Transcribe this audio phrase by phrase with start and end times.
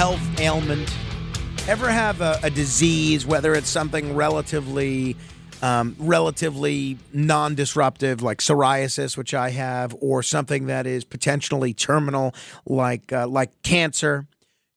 [0.00, 0.90] Health ailment?
[1.68, 5.14] Ever have a, a disease, whether it's something relatively,
[5.60, 12.34] um, relatively non-disruptive, like psoriasis, which I have, or something that is potentially terminal,
[12.64, 14.26] like uh, like cancer?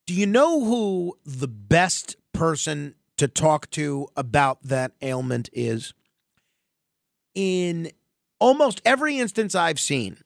[0.07, 5.93] Do you know who the best person to talk to about that ailment is?
[7.33, 7.93] In
[8.39, 10.17] almost every instance I've seen,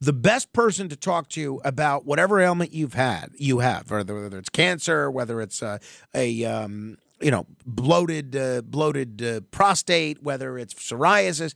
[0.00, 4.38] the best person to talk to about whatever ailment you've had, you have, whether, whether
[4.38, 5.78] it's cancer, whether it's a,
[6.14, 11.54] a um, you know bloated uh, bloated uh, prostate, whether it's psoriasis,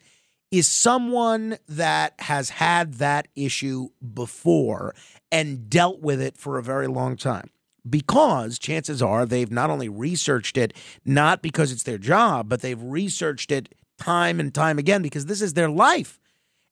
[0.51, 4.95] is someone that has had that issue before
[5.33, 7.51] and dealt with it for a very long time.
[7.89, 10.73] Because chances are they've not only researched it,
[11.05, 15.43] not because it's their job, but they've researched it time and time again because this
[15.43, 16.19] is their life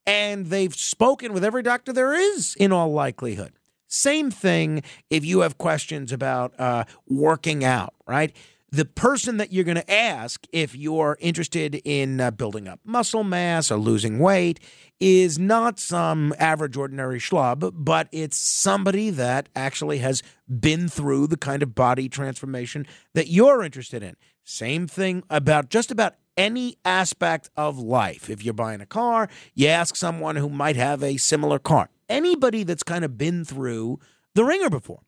[0.06, 3.52] and they've spoken with every doctor there is in all likelihood.
[3.86, 8.34] Same thing if you have questions about uh, working out, right?
[8.70, 13.22] The person that you're going to ask if you're interested in uh, building up muscle
[13.22, 14.60] mass or losing weight
[14.98, 21.36] is not some average, ordinary schlub, but it's somebody that actually has been through the
[21.36, 24.16] kind of body transformation that you're interested in.
[24.42, 28.30] Same thing about just about any aspect of life.
[28.30, 31.90] If you're buying a car, you ask someone who might have a similar car.
[32.08, 33.98] Anybody that's kind of been through
[34.34, 35.00] the ringer before.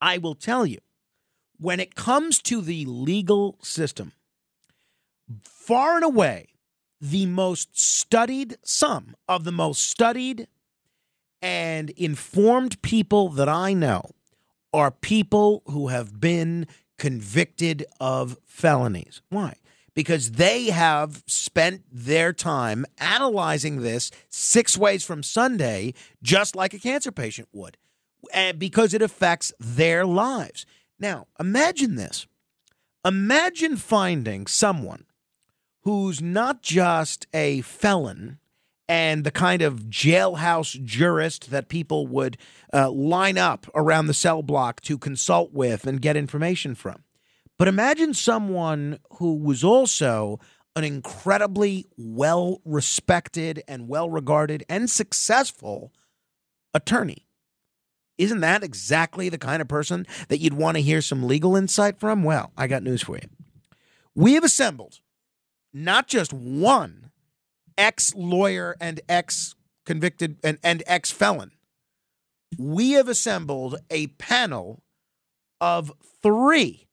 [0.00, 0.78] I will tell you,
[1.58, 4.12] when it comes to the legal system,
[5.44, 6.48] far and away,
[7.00, 10.48] the most studied, some of the most studied
[11.42, 14.10] and informed people that I know
[14.72, 16.66] are people who have been
[16.98, 19.22] convicted of felonies.
[19.30, 19.54] Why?
[19.94, 26.78] Because they have spent their time analyzing this six ways from Sunday, just like a
[26.78, 27.76] cancer patient would,
[28.58, 30.66] because it affects their lives.
[30.98, 32.26] Now, imagine this.
[33.04, 35.06] Imagine finding someone
[35.82, 38.38] who's not just a felon
[38.86, 42.36] and the kind of jailhouse jurist that people would
[42.74, 47.04] uh, line up around the cell block to consult with and get information from
[47.60, 50.40] but imagine someone who was also
[50.76, 55.92] an incredibly well respected and well regarded and successful
[56.72, 57.26] attorney.
[58.16, 62.00] Isn't that exactly the kind of person that you'd want to hear some legal insight
[62.00, 62.22] from?
[62.22, 63.28] Well, I got news for you.
[64.14, 65.00] We have assembled
[65.74, 67.10] not just one
[67.76, 69.54] ex lawyer and ex
[69.84, 71.50] convicted and, and ex felon,
[72.58, 74.82] we have assembled a panel
[75.60, 75.92] of
[76.22, 76.86] three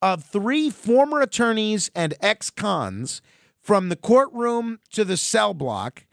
[0.00, 3.20] of three former attorneys and ex cons
[3.60, 6.06] from the courtroom to the cell block.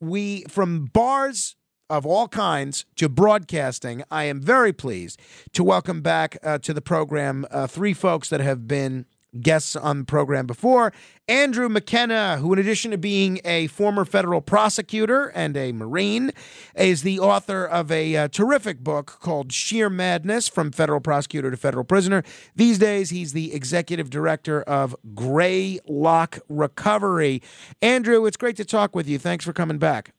[0.00, 1.56] We, from bars
[1.90, 5.20] of all kinds to broadcasting, I am very pleased
[5.52, 9.06] to welcome back uh, to the program uh, three folks that have been
[9.40, 10.92] guests on the program before.
[11.28, 16.32] Andrew McKenna, who, in addition to being a former federal prosecutor and a Marine,
[16.74, 21.56] is the author of a uh, terrific book called Sheer Madness From Federal Prosecutor to
[21.56, 22.22] Federal Prisoner.
[22.54, 27.42] These days, he's the executive director of Greylock Recovery.
[27.80, 29.18] Andrew, it's great to talk with you.
[29.18, 30.12] Thanks for coming back.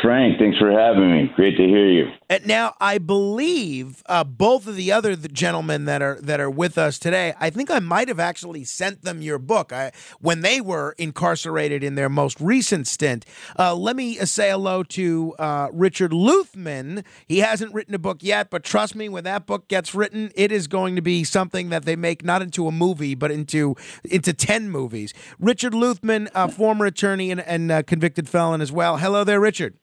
[0.00, 1.30] Frank, thanks for having me.
[1.36, 2.10] Great to hear you.
[2.30, 6.78] And now, I believe uh, both of the other gentlemen that are that are with
[6.78, 7.34] us today.
[7.38, 11.84] I think I might have actually sent them your book I, when they were incarcerated
[11.84, 13.26] in their most recent stint.
[13.58, 17.04] Uh, let me uh, say hello to uh, Richard Luthmann.
[17.26, 20.50] He hasn't written a book yet, but trust me, when that book gets written, it
[20.50, 24.32] is going to be something that they make not into a movie, but into into
[24.32, 25.12] ten movies.
[25.38, 28.96] Richard Luthmann, former attorney and, and uh, convicted felon as well.
[28.96, 29.76] Hello there, Richard.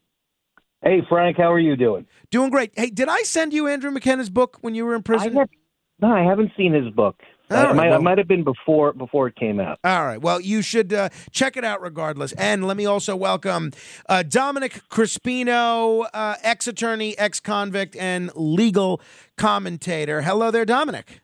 [0.82, 2.06] Hey, Frank, how are you doing?
[2.32, 2.72] Doing great.
[2.76, 5.36] Hey, did I send you Andrew McKenna's book when you were in prison?
[5.36, 5.50] I have,
[6.02, 7.18] no, I haven't seen his book.
[7.52, 9.80] All Uh, right, it, might, well- it might have been before before it came out.
[9.84, 10.22] All right.
[10.22, 12.32] Well, you should uh, check it out regardless.
[12.34, 13.72] And let me also welcome
[14.08, 19.02] uh, Domenick Crispino, uh, ex attorney, ex convict, and legal
[19.38, 20.22] commentator.
[20.22, 21.20] Hello there, Domenick.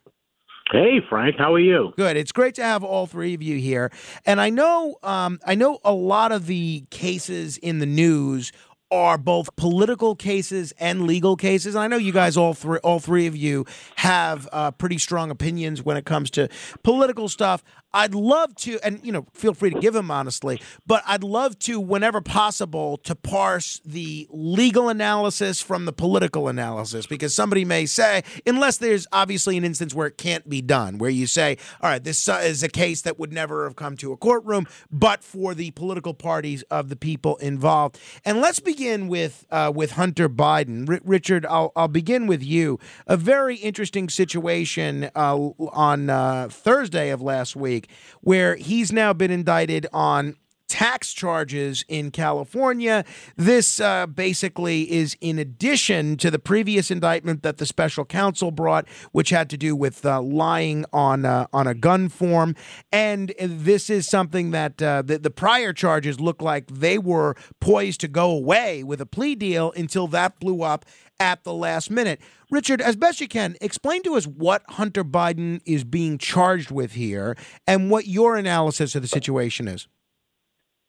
[0.72, 1.92] Hey, Frank, how are you?
[1.96, 2.16] Good.
[2.16, 3.92] It's great to have all three of you here.
[4.26, 8.50] And I know, um, I know a lot of the cases in the news
[8.90, 11.74] are both political cases and legal cases.
[11.74, 13.64] And I know you guys, all three, all three of you,
[13.96, 16.48] have uh, pretty strong opinions when it comes to
[16.82, 17.64] political stuff.
[17.96, 21.58] I'd love to, and you know, feel free to give them honestly, but I'd love
[21.60, 27.86] to, whenever possible, to parse the legal analysis from the political analysis, because somebody may
[27.86, 31.90] say, unless there's obviously an instance where it can't be done, where you say, all
[31.90, 35.24] right, this uh, is a case that would never have come to a courtroom, but
[35.24, 37.98] for the political parties of the people involved.
[38.24, 40.88] And let's begin with uh, with Hunter Biden.
[40.88, 42.78] R- Richard, I'll I'll begin with you.
[43.06, 45.36] A very interesting situation uh,
[45.72, 47.85] on uh, Thursday of last week,
[48.20, 50.36] where he's now been indicted on
[50.68, 53.04] tax charges in California.
[53.36, 58.88] This uh, basically is in addition to the previous indictment that the special counsel brought,
[59.12, 62.54] which had to do with uh, lying on uh, on a gun form.
[62.92, 68.00] And this is something that uh, the, the prior charges look like they were poised
[68.00, 70.84] to go away with a plea deal until that blew up
[71.18, 72.20] at the last minute.
[72.50, 76.92] Richard, as best you can, explain to us what Hunter Biden is being charged with
[76.92, 77.36] here
[77.66, 79.88] and what your analysis of the situation is.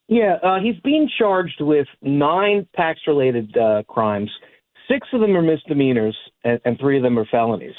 [0.07, 4.31] Yeah, uh, he's being charged with nine tax-related uh, crimes.
[4.89, 6.15] Six of them are misdemeanors,
[6.45, 7.75] and, and three of them are felonies.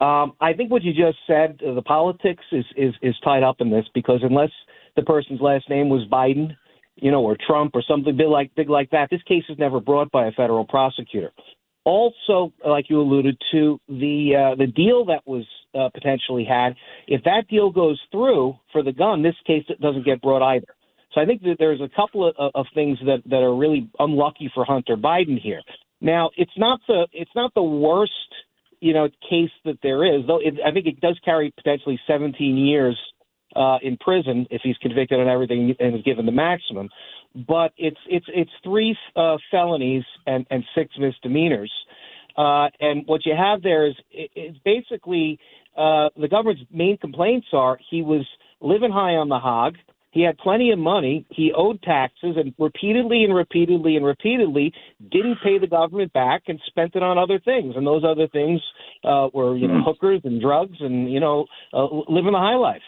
[0.00, 3.56] Um, I think what you just said, uh, the politics is, is is tied up
[3.60, 4.50] in this because unless
[4.96, 6.56] the person's last name was Biden,
[6.96, 9.80] you know, or Trump or something big like big like that, this case is never
[9.80, 11.32] brought by a federal prosecutor.
[11.84, 15.44] Also, like you alluded to, the uh, the deal that was
[15.74, 16.76] uh, potentially had,
[17.08, 20.66] if that deal goes through for the gun, this case doesn't get brought either.
[21.14, 24.50] So I think that there's a couple of, of things that, that are really unlucky
[24.54, 25.62] for Hunter Biden here.
[26.00, 28.12] Now, it's not the it's not the worst
[28.80, 30.38] you know case that there is, though.
[30.38, 32.96] It, I think it does carry potentially 17 years
[33.56, 36.88] uh, in prison if he's convicted on everything and is given the maximum.
[37.34, 41.72] But it's it's it's three uh, felonies and and six misdemeanors.
[42.36, 45.38] Uh, and what you have there is it, it's basically
[45.76, 48.26] uh, the government's main complaints are he was
[48.60, 49.74] living high on the hog.
[50.18, 51.24] He had plenty of money.
[51.30, 54.72] He owed taxes and repeatedly and repeatedly and repeatedly
[55.12, 57.74] didn't pay the government back and spent it on other things.
[57.76, 58.60] And those other things
[59.04, 62.82] uh, were, you know, hookers and drugs and, you know, uh, living the high life.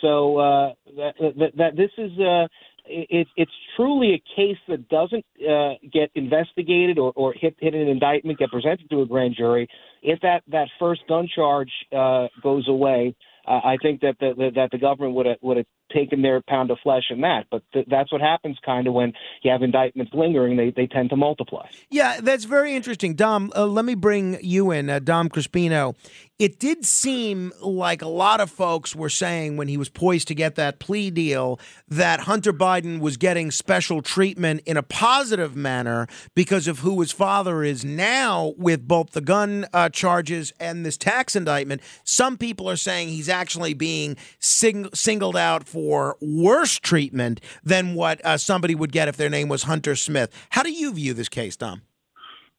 [0.00, 2.48] So uh, that, that, that this is uh,
[2.86, 7.86] it, it's truly a case that doesn't uh, get investigated or, or hit, hit an
[7.86, 9.68] indictment, get presented to a grand jury.
[10.02, 13.14] If that, that first gun charge uh, goes away,
[13.46, 16.70] uh, I think that the, that the government would have would have taken their pound
[16.70, 17.46] of flesh in that.
[17.50, 21.10] But th- that's what happens kind of when you have indictments lingering; they they tend
[21.10, 21.66] to multiply.
[21.90, 23.14] Yeah, that's very interesting.
[23.14, 25.94] Dom, uh, let me bring you in, uh, Dom Crispino.
[26.36, 30.34] It did seem like a lot of folks were saying when he was poised to
[30.34, 36.08] get that plea deal that Hunter Biden was getting special treatment in a positive manner
[36.34, 40.96] because of who his father is now with both the gun uh, charges and this
[40.96, 41.80] tax indictment.
[42.02, 48.24] Some people are saying he's actually being sing- singled out for worse treatment than what
[48.24, 50.30] uh, somebody would get if their name was Hunter Smith.
[50.50, 51.82] How do you view this case, Dom?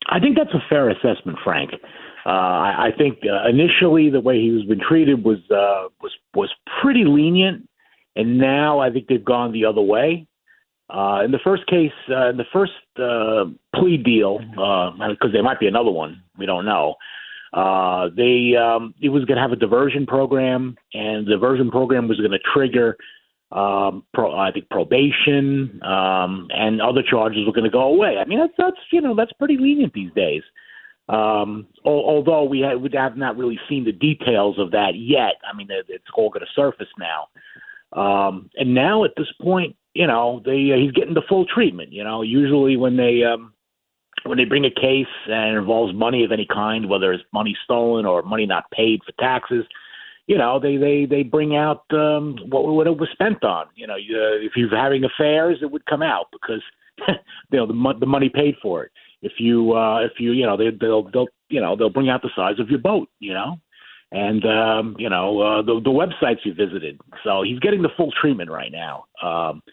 [0.08, 1.72] I think that's a fair assessment, Frank.
[2.26, 6.12] Uh, I, I think uh, initially the way he was been treated was uh, was
[6.34, 7.70] was pretty lenient,
[8.16, 10.28] and now I think they've gone the other way.
[10.90, 13.46] Uh, in the first case, uh, in the first uh,
[13.80, 16.96] plea deal, because there might be another one, we don't know.
[17.56, 22.08] Uh, they um, it was going to have a diversion program, and the diversion program
[22.08, 22.98] was going to trigger,
[23.52, 28.18] um, pro, I think probation, um, and other charges were going to go away.
[28.18, 30.44] I mean, that's that's you know that's pretty lenient these days.
[31.08, 35.36] Um, al- although we have, we have not really seen the details of that yet.
[35.48, 37.28] I mean, it- it's all going to surface now.
[37.94, 41.92] Um, and now at this point, you know, they uh, he's getting the full treatment.
[41.94, 43.54] You know, usually when they um,
[44.26, 47.56] when they bring a case and it involves money of any kind, whether it's money
[47.64, 49.66] stolen or money not paid for taxes,
[50.28, 53.68] you know, they they they bring out um, what what it was spent on.
[53.76, 56.64] You know, you, uh, if you're having affairs, it would come out because
[57.52, 58.92] you know the mo- the money paid for it.
[59.22, 62.22] If you uh, if you you know they they'll they'll you know they'll bring out
[62.22, 63.10] the size of your boat.
[63.20, 63.60] You know.
[64.12, 68.12] And um, you know uh, the the websites you visited, so he's getting the full
[68.22, 69.64] treatment right now, um,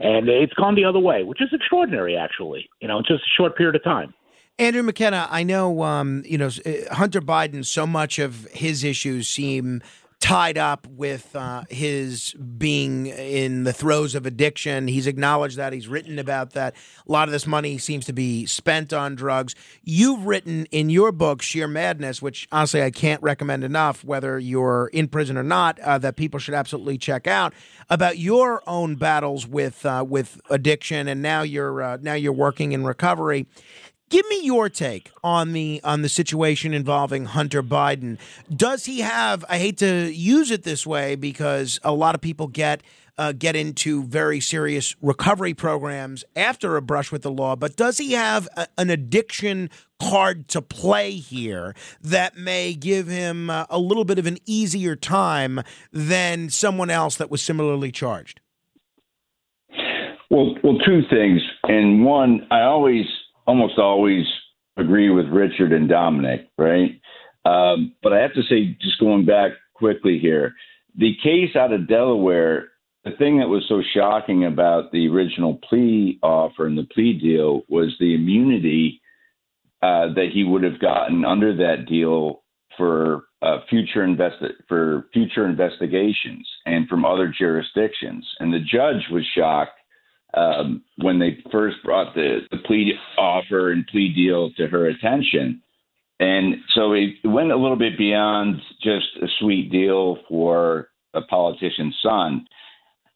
[0.00, 2.68] and it's gone the other way, which is extraordinary, actually.
[2.80, 4.14] You know, in just a short period of time.
[4.58, 7.64] Andrew McKenna, I know, um, you know, uh, Hunter Biden.
[7.64, 9.82] So much of his issues seem
[10.20, 14.88] tied up with uh, his being in the throes of addiction.
[14.88, 15.74] He's acknowledged that.
[15.74, 16.74] He's written about that.
[17.06, 19.54] A lot of this money seems to be spent on drugs.
[19.82, 24.88] You've written in your book, Sheer Madness, which honestly I can't recommend enough, whether you're
[24.94, 27.52] in prison or not, uh, that people should absolutely check out
[27.90, 32.72] about your own battles with uh, with addiction, and now you're uh, now you're working
[32.72, 33.46] in recovery.
[34.10, 38.18] Give me your take on the on the situation involving Hunter Biden.
[38.54, 39.44] Does he have?
[39.48, 42.82] I hate to use it this way because a lot of people get
[43.16, 47.56] uh, get into very serious recovery programs after a brush with the law.
[47.56, 49.70] But does he have a, an addiction
[50.00, 54.96] card to play here that may give him uh, a little bit of an easier
[54.96, 55.60] time
[55.92, 58.40] than someone else that was similarly charged?
[60.30, 63.04] Well, well, two things, and one, I always
[63.46, 64.24] almost always
[64.76, 67.00] agree with Richard and Domenick, right?
[67.44, 70.54] Um, but I have to say, just going back quickly here,
[70.96, 72.68] the case out of Delaware,
[73.04, 77.62] the thing that was so shocking about the original plea offer and the plea deal
[77.68, 79.00] was the immunity
[79.82, 82.42] uh, that he would have gotten under that deal
[82.78, 88.26] for uh, future investi- for future investigations and from other jurisdictions.
[88.40, 89.78] And the judge was shocked
[90.36, 95.62] um, when they first brought the, the plea offer and plea deal to her attention.
[96.20, 101.96] And so it went a little bit beyond just a sweet deal for a politician's
[102.02, 102.46] son.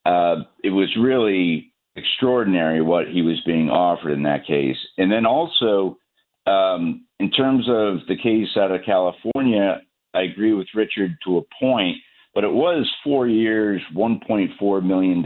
[0.05, 4.77] Uh, it was really extraordinary what he was being offered in that case.
[4.97, 5.99] And then also,
[6.47, 9.81] um, in terms of the case out of California,
[10.15, 11.97] I agree with Richard to a point
[12.35, 15.25] but it was four years, $1.4 million.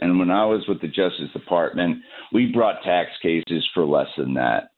[0.00, 1.98] And when I was with the Justice Department,
[2.32, 4.70] we brought tax cases for less than that.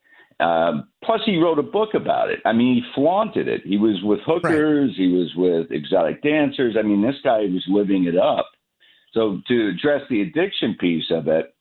[0.43, 2.41] Um, plus, he wrote a book about it.
[2.45, 3.63] I mean, he flaunted it.
[3.65, 4.97] He was with hookers, right.
[4.97, 6.75] he was with exotic dancers.
[6.79, 8.51] I mean, this guy was living it up.
[9.13, 11.55] So, to address the addiction piece of it,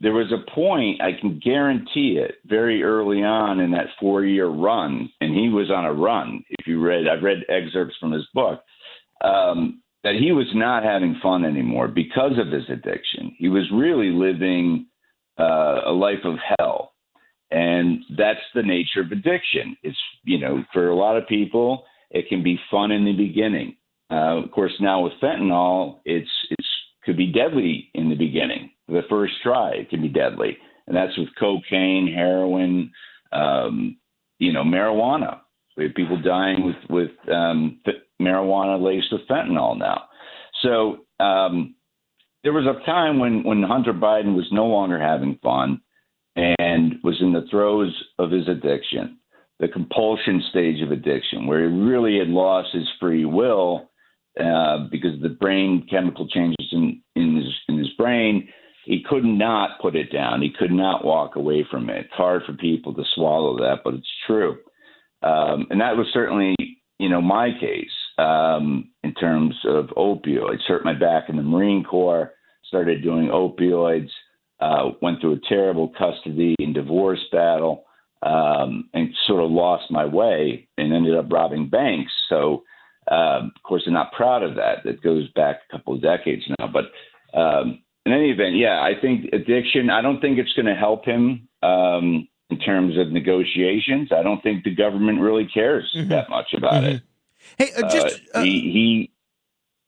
[0.00, 4.46] there was a point, I can guarantee it, very early on in that four year
[4.46, 6.42] run, and he was on a run.
[6.58, 8.62] If you read, I've read excerpts from his book
[9.22, 13.34] um, that he was not having fun anymore because of his addiction.
[13.38, 14.86] He was really living
[15.38, 16.92] uh, a life of hell.
[17.50, 19.76] And that's the nature of addiction.
[19.82, 23.76] It's, you know, for a lot of people, it can be fun in the beginning.
[24.10, 26.68] Uh, of course, now with fentanyl, it's it's
[27.04, 28.70] could be deadly in the beginning.
[28.88, 32.92] The first try, it can be deadly, and that's with cocaine, heroin,
[33.32, 33.96] um,
[34.38, 35.40] you know, marijuana.
[35.76, 37.80] We have people dying with with um,
[38.22, 40.04] marijuana laced with fentanyl now.
[40.62, 41.74] So um,
[42.42, 45.80] there was a time when when Hunter Biden was no longer having fun
[46.36, 49.18] and was in the throes of his addiction,
[49.60, 53.90] the compulsion stage of addiction, where he really had lost his free will
[54.40, 58.48] uh, because the brain chemical changes in in his in his brain.
[58.84, 60.42] He could not put it down.
[60.42, 62.06] He could not walk away from it.
[62.06, 64.56] It's hard for people to swallow that, but it's true.
[65.22, 66.56] Um, and that was certainly,
[66.98, 70.62] you know, my case um, in terms of opioids.
[70.66, 72.32] Hurt my back in the Marine Corps,
[72.64, 74.10] started doing opioids,
[74.60, 77.84] uh, went through a terrible custody and divorce battle,
[78.22, 82.12] um, and sort of lost my way and ended up robbing banks.
[82.28, 82.62] So,
[83.10, 84.84] um, of course, I'm not proud of that.
[84.84, 86.68] That goes back a couple of decades now.
[86.72, 90.74] But um, in any event, yeah, I think addiction, I don't think it's going to
[90.74, 91.48] help him.
[91.62, 94.10] Um, in terms of negotiations.
[94.12, 96.10] I don't think the government really cares mm-hmm.
[96.10, 96.96] that much about mm-hmm.
[96.96, 97.02] it.
[97.58, 99.10] Hey, uh, just uh, he, he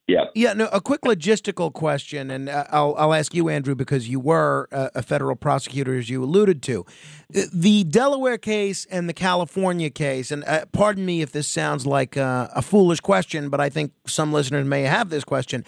[0.06, 0.24] yeah.
[0.34, 0.52] Yeah.
[0.52, 0.66] No.
[0.66, 4.90] A quick logistical question, and uh, I'll I'll ask you, Andrew, because you were a,
[4.96, 6.84] a federal prosecutor, as you alluded to.
[7.34, 11.86] Uh, the Delaware case and the California case, and uh, pardon me if this sounds
[11.86, 15.64] like uh, a foolish question, but I think some listeners may have this question.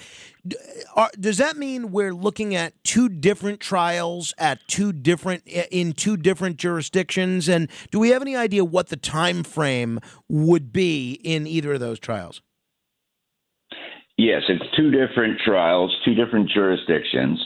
[0.95, 6.19] Are, does that mean we're looking at two different trials at two different in two
[6.19, 7.49] different jurisdictions?
[7.49, 11.81] And do we have any idea what the time frame would be in either of
[11.81, 12.43] those trials?
[14.19, 17.39] Yes, it's two different trials, two different jurisdictions,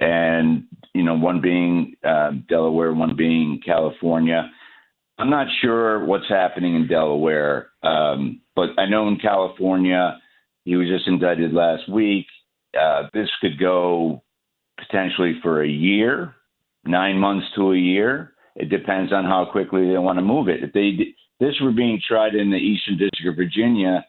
[0.00, 4.50] and you know, one being uh, Delaware, one being California.
[5.18, 10.18] I'm not sure what's happening in Delaware, um, but I know in California,
[10.64, 12.26] he was just indicted last week.
[12.78, 14.22] Uh, this could go
[14.78, 16.34] potentially for a year,
[16.84, 18.32] nine months to a year.
[18.56, 20.62] It depends on how quickly they want to move it.
[20.62, 24.04] If they this were being tried in the Eastern District of Virginia,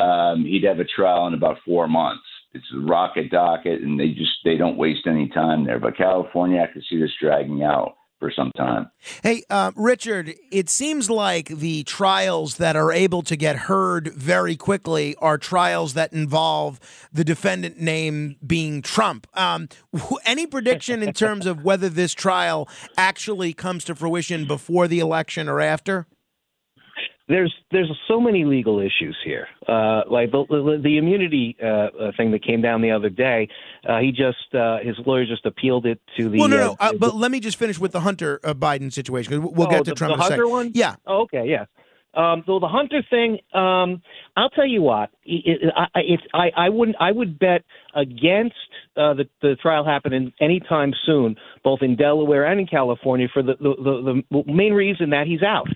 [0.00, 2.24] um, he'd have a trial in about four months.
[2.54, 5.78] It's a rocket docket, and they just they don't waste any time there.
[5.78, 8.90] But California, I could see this dragging out for some time.
[9.22, 14.56] Hey, uh, Richard, it seems like the trials that are able to get heard very
[14.56, 16.80] quickly are trials that involve
[17.12, 19.26] the defendant name being Trump.
[19.34, 19.68] Um,
[20.24, 25.48] any prediction in terms of whether this trial actually comes to fruition before the election
[25.48, 26.06] or after?
[27.28, 29.46] There's there's so many legal issues here.
[29.66, 33.48] Uh, like the, the, the immunity uh, uh, thing that came down the other day,
[33.88, 36.38] uh, he just uh, his lawyer just appealed it to the.
[36.38, 36.76] Well, no, no.
[36.80, 39.42] uh, but let me just finish with the Hunter Biden situation.
[39.42, 40.50] 'cause We'll oh, get to the, Trump the Hunter second.
[40.50, 40.70] one.
[40.74, 40.96] Yeah.
[41.06, 41.44] Oh, okay.
[41.46, 41.66] Yeah.
[42.14, 44.02] Um, so the Hunter thing, um,
[44.36, 47.62] I'll tell you what, it, it, I, it's I, I wouldn't I would bet
[47.94, 48.56] against
[48.96, 53.54] uh, the the trial happening anytime soon, both in Delaware and in California, for the
[53.60, 55.68] the, the, the main reason that he's out.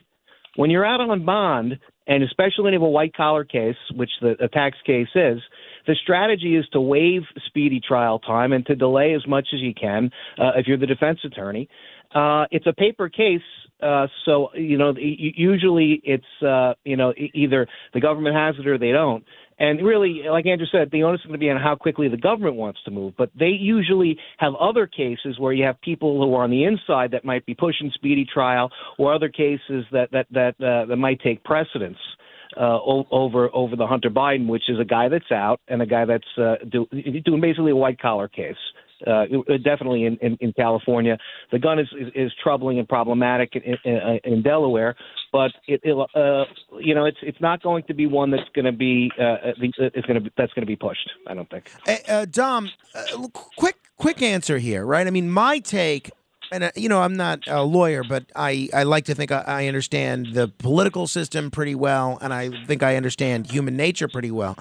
[0.57, 4.49] When you're out on bond, and especially have a white collar case, which the a
[4.49, 5.39] tax case is,
[5.87, 9.73] the strategy is to waive speedy trial time and to delay as much as you
[9.75, 11.69] can uh, if you're the defense attorney.
[12.15, 13.41] Uh, it's a paper case,
[13.83, 18.79] uh, so you know usually it's uh, you know either the government has it or
[18.79, 19.25] they don't.
[19.63, 22.17] And really, like Andrew said, the onus is going to be on how quickly the
[22.17, 23.15] government wants to move.
[23.17, 27.13] But they usually have other cases where you have people who are on the inside
[27.13, 31.21] that might be pushing speedy trial, or other cases that that that uh, that might
[31.21, 31.99] take precedence
[32.57, 36.07] uh, over over the Hunter Biden, which is a guy that's out and a guy
[36.07, 36.89] that's uh, do,
[37.25, 38.57] doing basically a white collar case.
[39.07, 39.25] Uh,
[39.65, 41.19] definitely in, in, in California,
[41.51, 44.95] the gun is, is, is troubling and problematic in, in, in Delaware,
[45.33, 46.45] but it, it uh,
[46.79, 50.07] you know it's it's not going to be one that's going to be uh, it's
[50.07, 51.11] going to that's going to be pushed.
[51.27, 51.71] I don't think.
[51.89, 55.07] Uh, uh, Dom, uh, quick quick answer here, right?
[55.07, 56.11] I mean, my take,
[56.51, 59.43] and uh, you know, I'm not a lawyer, but I, I like to think I,
[59.47, 64.31] I understand the political system pretty well, and I think I understand human nature pretty
[64.31, 64.57] well.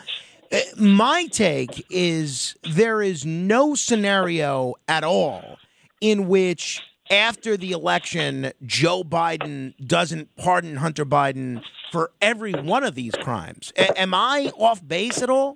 [0.52, 5.58] Uh, My take is there is no scenario at all
[6.02, 12.96] in which after the election, Joe Biden doesn't pardon Hunter Biden for every one of
[12.96, 13.74] these crimes.
[13.78, 15.56] A- am I off base at all?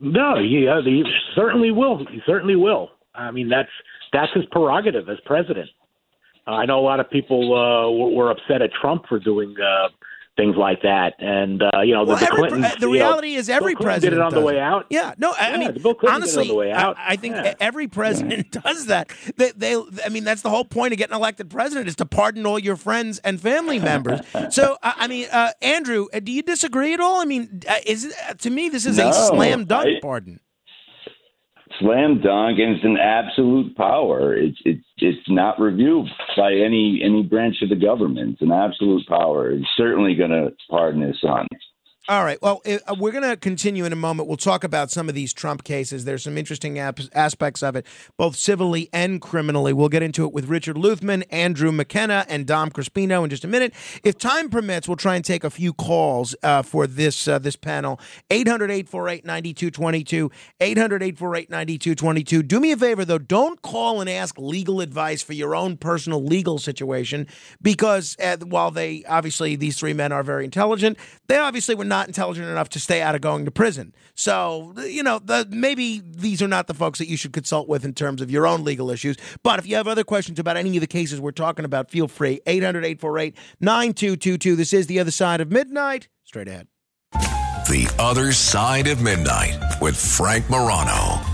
[0.00, 1.02] No, yeah, he
[1.34, 1.98] certainly will.
[2.10, 2.90] He certainly will.
[3.14, 3.70] I mean, that's
[4.12, 5.70] that's his prerogative as president.
[6.46, 9.54] Uh, I know a lot of people uh, were, were upset at Trump for doing
[9.58, 9.88] uh,
[10.36, 13.48] things like that, and uh, you know, Well, the, pre- the you know, reality is
[13.48, 14.86] every president did it on does the way out.
[14.90, 16.96] Yeah, no, I Yeah, mean, Bill Clinton it on honestly, the way out.
[16.98, 17.54] I, I think Yeah.
[17.60, 19.10] every president does that.
[19.36, 22.44] They, they, I mean, that's the whole point of getting elected president is to pardon
[22.46, 24.20] all your friends and family members.
[24.50, 27.20] so, I, I mean, uh, Andrew, uh, do you disagree at all?
[27.20, 30.40] I mean, uh, is uh, to me this is a slam dunk I- pardon?
[31.80, 34.34] Slam dunk, and it's an absolute power.
[34.34, 36.06] It's it's it's not reviewed
[36.36, 38.34] by any any branch of the government.
[38.34, 39.52] It's an absolute power.
[39.52, 41.46] He's certainly going to pardon his son.
[42.06, 42.36] All right.
[42.42, 44.28] Well, uh, we're going to continue in a moment.
[44.28, 46.04] We'll talk about some of these Trump cases.
[46.04, 47.86] There's some interesting aspects of it,
[48.18, 49.72] both civilly and criminally.
[49.72, 53.48] We'll get into it with Richard Luthmann, Andrew McKenna, and Dom Crispino in just a
[53.48, 53.72] minute.
[54.02, 57.56] If time permits, we'll try and take a few calls uh, for this uh, this
[57.56, 57.98] panel.
[58.30, 60.30] 800 848 9222.
[60.60, 62.42] 800 848 9222.
[62.42, 63.16] Do me a favor, though.
[63.16, 67.26] Don't call and ask legal advice for your own personal legal situation
[67.62, 71.93] because uh, while they obviously, these three men are very intelligent, they obviously were not
[72.02, 73.94] intelligent enough to stay out of going to prison.
[74.14, 77.84] So, you know, the, maybe these are not the folks that you should consult with
[77.84, 79.16] in terms of your own legal issues.
[79.42, 82.08] But if you have other questions about any of the cases we're talking about, feel
[82.08, 82.40] free.
[82.46, 84.56] 800 848 9222.
[84.56, 86.08] This is The Other Side of Midnight.
[86.24, 86.68] Straight ahead.
[87.12, 91.33] The Other Side of Midnight with Frank Morano.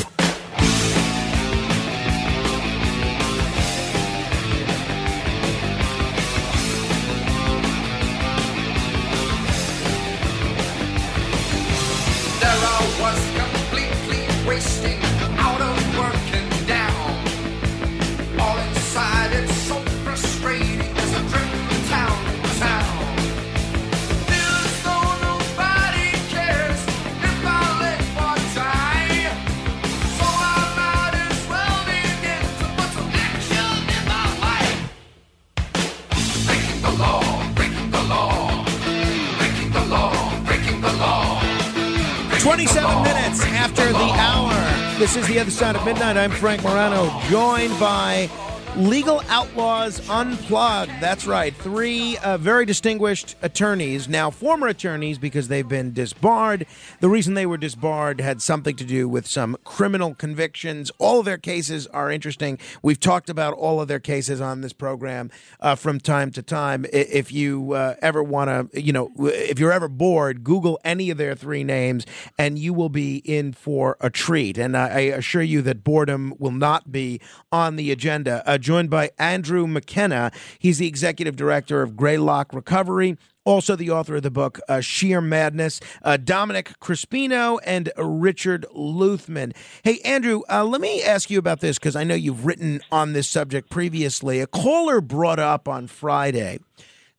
[45.31, 46.17] The Other Side of Midnight.
[46.17, 48.29] I'm Frank Morano, joined by
[48.75, 50.91] Legal Outlaws Unplugged.
[50.99, 51.53] That's right.
[51.63, 56.65] Three uh, very distinguished attorneys, now former attorneys because they've been disbarred.
[57.01, 60.91] The reason they were disbarred had something to do with some criminal convictions.
[60.97, 62.57] All of their cases are interesting.
[62.81, 66.87] We've talked about all of their cases on this program uh, from time to time.
[66.91, 71.19] If you uh, ever want to, you know, if you're ever bored, Google any of
[71.19, 72.07] their three names
[72.39, 74.57] and you will be in for a treat.
[74.57, 77.21] And I, I assure you that boredom will not be
[77.51, 78.41] on the agenda.
[78.47, 80.31] Uh, joined by Andrew McKenna.
[80.57, 83.17] He's the executive director of Greylock Recovery.
[83.43, 89.55] Also, the author of the book uh, Sheer Madness, uh, Domenick Crispino and Richard Luthmann.
[89.83, 93.13] Hey, Andrew, uh, let me ask you about this because I know you've written on
[93.13, 94.41] this subject previously.
[94.41, 96.59] A caller brought up on Friday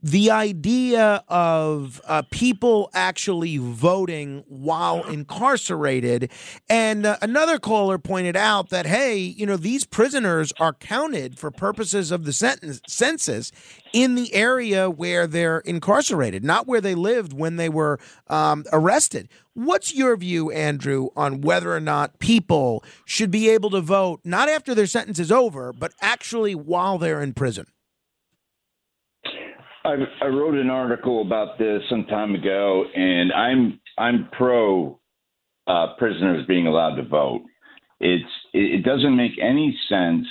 [0.02, 6.30] the idea of uh, people actually voting while incarcerated.
[6.68, 11.50] And uh, another caller pointed out that, hey, you know, these prisoners are counted for
[11.50, 13.52] purposes of the sentence, census
[13.92, 19.28] in the area where they're incarcerated, not where they lived when they were um, arrested.
[19.54, 24.48] What's your view, Andrew, on whether or not people should be able to vote, not
[24.48, 27.66] after their sentence is over, but actually while they're in prison?
[29.84, 34.98] I, I wrote an article about this some time ago, and I'm I'm pro
[35.66, 37.42] uh, prisoners being allowed to vote.
[38.00, 40.26] It's it, doesn't make any sense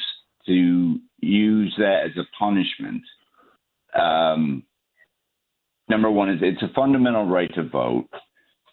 [0.46, 3.02] to use that as a punishment.
[3.98, 4.64] Um,
[5.90, 8.10] number one is it's a fundamental right to vote,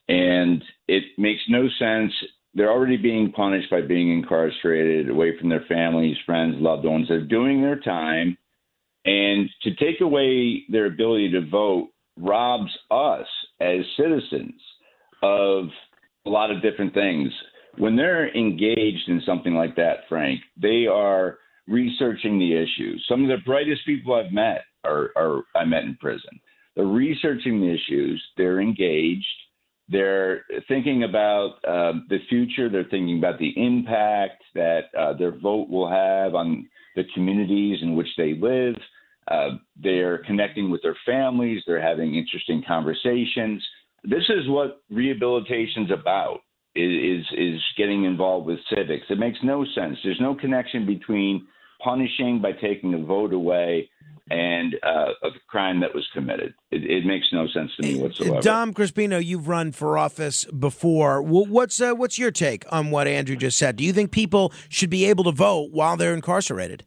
[0.08, 2.12] and it makes no sense.
[2.54, 7.06] They're already being punished by being incarcerated, away from their families, friends, loved ones.
[7.08, 8.38] They're doing their time.
[9.08, 13.26] And to take away their ability to vote robs us
[13.58, 14.60] as citizens
[15.22, 15.64] of
[16.26, 17.32] a lot of different things.
[17.78, 23.02] When they're engaged in something like that, Frank, they are researching the issues.
[23.08, 26.38] Some of the brightest people I've met are, are I met in prison.
[26.76, 28.22] They're researching the issues.
[28.36, 29.24] They're engaged.
[29.88, 32.68] They're thinking about uh, the future.
[32.68, 37.96] They're thinking about the impact that uh, their vote will have on the communities in
[37.96, 38.74] which they live.
[39.30, 41.62] Uh, they're connecting with their families.
[41.66, 43.66] They're having interesting conversations.
[44.04, 46.40] This is what rehabilitation's about.
[46.74, 49.06] Is is getting involved with civics.
[49.10, 49.98] It makes no sense.
[50.04, 51.46] There's no connection between
[51.82, 53.88] punishing by taking a vote away
[54.30, 56.54] and uh, a crime that was committed.
[56.70, 58.40] It, it makes no sense to me whatsoever.
[58.40, 61.22] Dom Crispino, you've run for office before.
[61.22, 63.76] What's uh, what's your take on what Andrew just said?
[63.76, 66.84] Do you think people should be able to vote while they're incarcerated?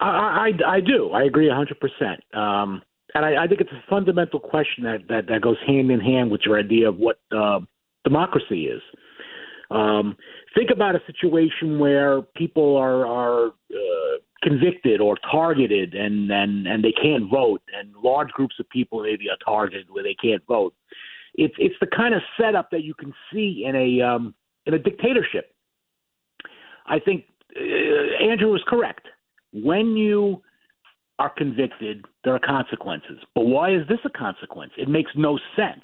[0.00, 1.10] I, I, I do.
[1.10, 2.36] I agree 100%.
[2.36, 2.82] Um,
[3.14, 6.30] and I, I think it's a fundamental question that, that, that goes hand in hand
[6.30, 7.60] with your idea of what uh,
[8.04, 8.82] democracy is.
[9.70, 10.16] Um,
[10.54, 16.82] think about a situation where people are, are uh, convicted or targeted and, and, and
[16.82, 20.74] they can't vote, and large groups of people maybe are targeted where they can't vote.
[21.34, 24.34] It's, it's the kind of setup that you can see in a, um,
[24.66, 25.54] in a dictatorship.
[26.86, 29.06] I think uh, Andrew is correct
[29.52, 30.42] when you
[31.18, 33.18] are convicted, there are consequences.
[33.34, 34.72] But why is this a consequence?
[34.78, 35.82] It makes no sense.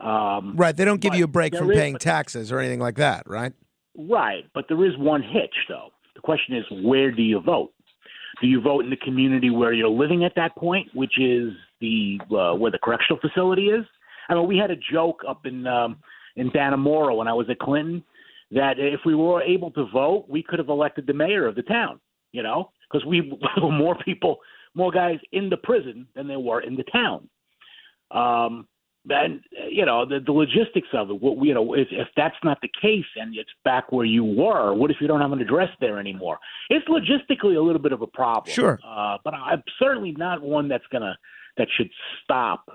[0.00, 0.76] Um, Right.
[0.76, 3.52] They don't give you a break from is- paying taxes or anything like that, right?
[3.98, 5.88] Right, but there is one hitch, though.
[6.14, 7.72] The question is, where do you vote?
[8.42, 12.20] Do you vote in the community where you're living at that point, which is the
[12.30, 13.86] uh, where the correctional facility is?
[14.28, 15.96] I mean, we had a joke up in um,
[16.36, 18.04] in Dannemora when I was at Clinton
[18.50, 21.62] that if we were able to vote, we could have elected the mayor of the
[21.62, 21.98] town.
[22.36, 24.36] You know, because we were more people,
[24.74, 27.28] more guys in the prison than there were in the town.
[28.10, 28.68] Um,
[29.08, 31.20] and you know the, the logistics of it.
[31.20, 34.74] What you know, if, if that's not the case and it's back where you were,
[34.74, 36.38] what if you don't have an address there anymore?
[36.70, 38.52] It's logistically a little bit of a problem.
[38.52, 38.78] Sure.
[38.86, 41.16] uh, but I'm certainly not one that's gonna
[41.56, 41.90] that should
[42.22, 42.68] stop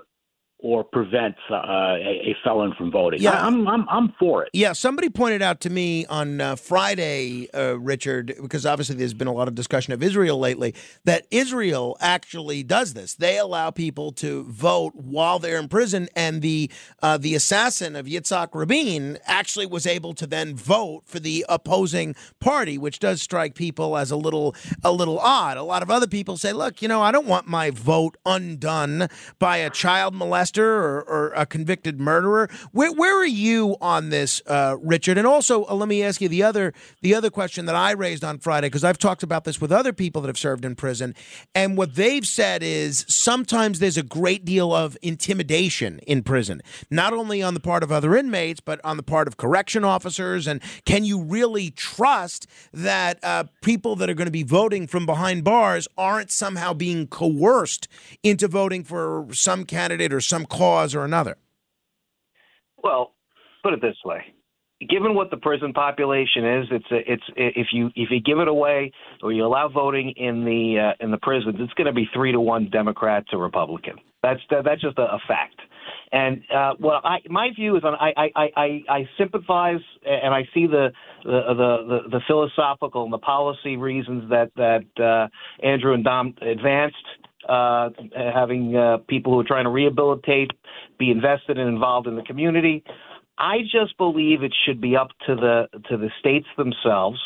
[0.62, 3.20] or prevent uh, a, a felon from voting.
[3.20, 3.32] Yeah.
[3.32, 4.50] I, I'm I'm I'm for it.
[4.52, 9.26] Yeah, somebody pointed out to me on uh, Friday, uh, Richard, because obviously there's been
[9.26, 13.14] a lot of discussion of Israel lately, that Israel actually does this.
[13.14, 16.70] They allow people to vote while they're in prison, and the
[17.02, 22.14] uh, the assassin of Yitzhak Rabin actually was able to then vote for the opposing
[22.38, 25.56] party, which does strike people as a little a little odd.
[25.56, 29.08] A lot of other people say, "Look, you know, I don't want my vote undone
[29.40, 32.48] by a child molester or, or a convicted murderer.
[32.72, 35.18] Where, where are you on this, uh, Richard?
[35.18, 38.24] And also, uh, let me ask you the other the other question that I raised
[38.24, 41.14] on Friday because I've talked about this with other people that have served in prison,
[41.54, 47.12] and what they've said is sometimes there's a great deal of intimidation in prison, not
[47.12, 50.46] only on the part of other inmates but on the part of correction officers.
[50.46, 55.06] And can you really trust that uh, people that are going to be voting from
[55.06, 57.88] behind bars aren't somehow being coerced
[58.22, 61.36] into voting for some candidate or some cause or another?
[62.82, 63.14] Well,
[63.62, 64.34] put it this way:
[64.88, 68.48] given what the prison population is, it's a, it's if you if you give it
[68.48, 72.08] away or you allow voting in the uh, in the prisons, it's going to be
[72.14, 73.94] three to one Democrat to Republican.
[74.22, 75.60] That's that, that's just a, a fact.
[76.12, 80.42] And uh, well, I, my view is on I, I, I, I sympathize and I
[80.54, 80.88] see the
[81.24, 85.28] the, the the philosophical and the policy reasons that that uh,
[85.66, 86.96] Andrew and Dom advanced.
[87.48, 90.52] Uh, having uh, people who are trying to rehabilitate
[90.98, 92.84] be invested and involved in the community.
[93.36, 97.20] I just believe it should be up to the to the states themselves.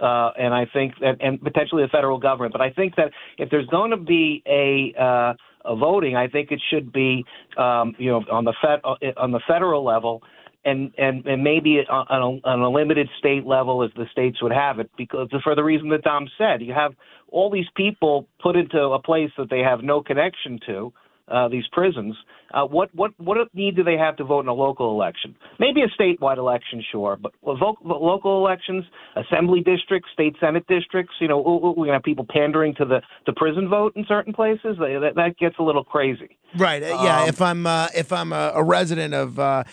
[0.00, 2.52] Uh, and I think that, and potentially the federal government.
[2.52, 6.50] But I think that if there's going to be a, uh, a voting, I think
[6.50, 7.24] it should be,
[7.56, 8.80] um, you know, on the fed
[9.16, 10.22] on the federal level,
[10.64, 14.52] and and and maybe on a, on a limited state level as the states would
[14.52, 16.94] have it, because for the reason that Dom said, you have
[17.28, 20.92] all these people put into a place that they have no connection to
[21.28, 22.16] uh, these prisons.
[22.52, 25.34] Uh, what what what need do they have to vote in a local election?
[25.58, 28.84] Maybe a statewide election, sure, but local elections,
[29.16, 31.14] assembly districts, state senate districts.
[31.20, 34.76] You know, we're gonna have people pandering to the the prison vote in certain places.
[34.78, 36.36] That, that gets a little crazy.
[36.56, 36.82] Right.
[36.82, 37.22] Uh, yeah.
[37.22, 39.64] Um, if I'm uh, if I'm a, a resident of uh,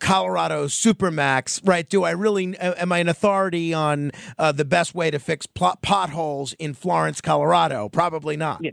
[0.00, 1.88] Colorado Supermax, right?
[1.88, 5.82] Do I really am I an authority on uh, the best way to fix plot,
[5.82, 7.88] potholes in Florence, Colorado?
[7.88, 8.64] Probably not.
[8.64, 8.72] Yeah.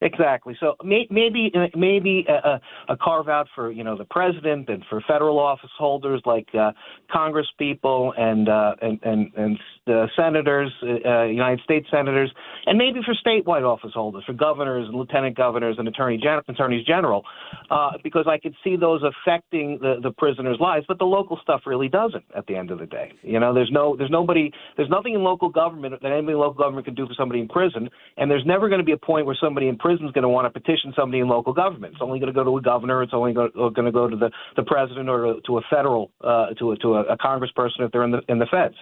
[0.00, 0.56] Exactly.
[0.60, 5.00] So may, maybe maybe a, a carve out for you know the president and for
[5.08, 6.70] federal office holders like uh,
[7.10, 9.58] Congress people and uh, and and, and
[9.88, 12.32] uh, senators, uh, United States senators,
[12.66, 16.86] and maybe for statewide office holders, for governors and lieutenant governors and attorney gen- attorneys
[16.86, 17.24] general,
[17.70, 20.84] uh, because I could see those affecting the the prisoners' lives.
[20.86, 22.24] But the local stuff really doesn't.
[22.36, 25.24] At the end of the day, you know, there's no there's nobody there's nothing in
[25.24, 28.46] local government that anybody in local government can do for somebody in prison, and there's
[28.46, 30.60] never going to be a point where somebody in prison is going to want to
[30.60, 31.94] petition somebody in local government.
[31.94, 33.02] It's only going to go to a governor.
[33.02, 36.48] It's only going to go to the, the president or to, to a federal uh,
[36.58, 38.74] to a, to a, a congressperson if they're in the in the feds.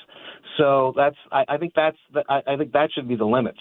[0.59, 3.61] So that's I, I think that's the, I, I think that should be the limits.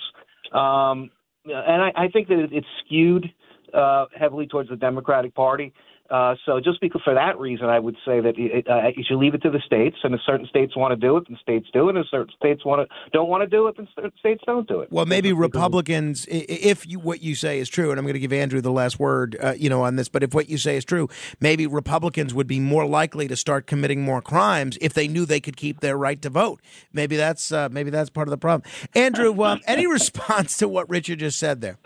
[0.52, 1.12] Um,
[1.46, 3.26] and I, I think that it's skewed
[3.74, 5.74] uh, heavily towards the Democratic Party.
[6.10, 9.18] Uh, so just because for that reason, I would say that it, uh, you should
[9.18, 11.68] leave it to the states, and if certain states want to do it, then states
[11.74, 14.12] do it, and if certain states want to don't want to do it, then certain
[14.20, 14.92] states don't do it.
[14.92, 18.34] Well, maybe Republicans, if you, what you say is true, and I'm going to give
[18.34, 20.86] Andrew the last word, uh, you know, on this, but if what you say is
[20.86, 25.26] true, maybe Republicans would be more likely to start committing more crimes if they knew
[25.26, 26.62] they could keep their right to vote.
[26.94, 28.70] Maybe that's uh, maybe that's part of the problem.
[28.94, 31.80] Andrew, um, any response to what Richard just said there?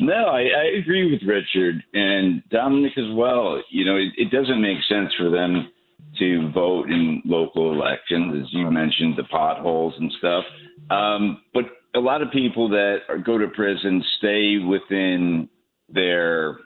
[0.00, 3.62] No, I, I agree with Richard and Domenick as well.
[3.70, 5.70] You know, it, it doesn't make sense for them
[6.18, 10.44] to vote in local elections, as you mentioned, the potholes and stuff.
[10.90, 15.48] Um, but a lot of people that are, go to prison stay within
[15.88, 16.58] their,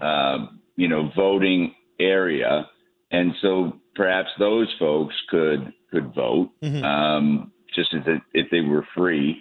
[0.00, 2.66] uh, you know, voting area,
[3.10, 6.84] and so perhaps those folks could could vote mm-hmm.
[6.84, 9.36] um, just if, it, if they were free.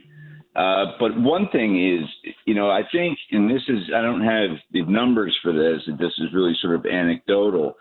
[0.56, 4.58] Uh, but one thing is, you know, I think, and this is, I don't have
[4.72, 7.76] the numbers for this, this is really sort of anecdotal,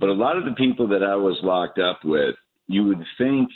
[0.00, 2.34] but a lot of the people that I was locked up with,
[2.66, 3.48] you would think,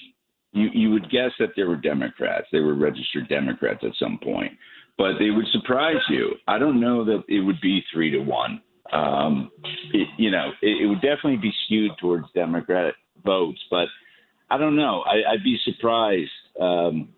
[0.53, 2.47] you, you would guess that they were Democrats.
[2.53, 4.53] They were registered Democrats at some point,
[4.97, 6.35] but they would surprise you.
[6.47, 8.61] I don't know that it would be three to one.
[8.93, 9.51] Um,
[9.93, 13.87] it, you know, it, it would definitely be skewed towards Democratic votes, but
[14.51, 15.03] I don't know.
[15.07, 16.31] I, I'd be surprised.
[16.61, 17.11] Um,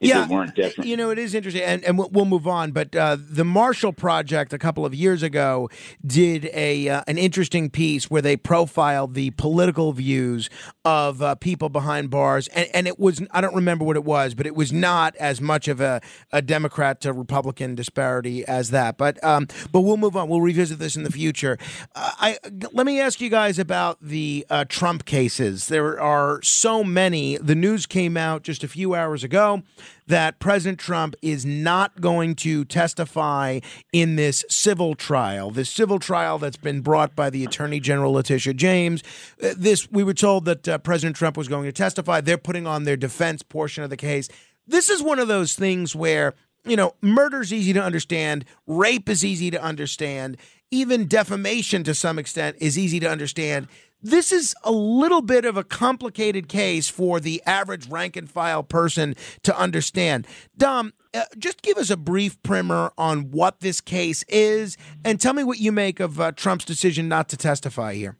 [0.00, 0.88] yeah, weren't different.
[0.88, 2.72] You know, it is interesting, and, and we'll, we'll move on.
[2.72, 5.70] But uh, the Marshall Project a couple of years ago
[6.04, 10.50] did a uh, an interesting piece where they profiled the political views
[10.84, 14.34] of uh, people behind bars, and, and it was I don't remember what it was,
[14.34, 16.00] but it was not as much of a,
[16.32, 18.98] a Democrat to Republican disparity as that.
[18.98, 20.28] But um, but we'll move on.
[20.28, 21.58] We'll revisit this in the future.
[21.94, 22.38] Uh, I
[22.72, 25.68] let me ask you guys about the uh, Trump cases.
[25.68, 27.38] There are so many.
[27.38, 29.62] The news came out just a few hours ago
[30.06, 33.60] that President Trump is not going to testify
[33.92, 38.54] in this civil trial, this civil trial that's been brought by the Attorney General Letitia
[38.54, 39.02] James.
[39.42, 42.20] Uh, this we were told that uh, President Trump was going to testify.
[42.20, 44.28] They're putting on their defense portion of the case.
[44.66, 49.24] This is one of those things where you know, murder's easy to understand, rape is
[49.24, 50.36] easy to understand.
[50.72, 53.68] even defamation to some extent is easy to understand.
[54.02, 58.62] This is a little bit of a complicated case for the average rank and file
[58.62, 60.26] person to understand.
[60.56, 65.32] Dom, uh, just give us a brief primer on what this case is and tell
[65.32, 68.16] me what you make of uh, Trump's decision not to testify here.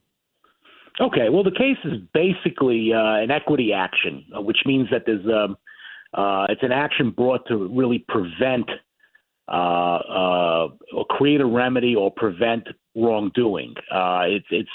[0.98, 5.26] Okay, well, the case is basically uh, an equity action, uh, which means that there's
[5.26, 5.58] um,
[6.14, 8.70] uh, it's an action brought to really prevent
[9.46, 13.74] uh, or create a remedy or prevent wrongdoing.
[13.92, 14.70] It's it's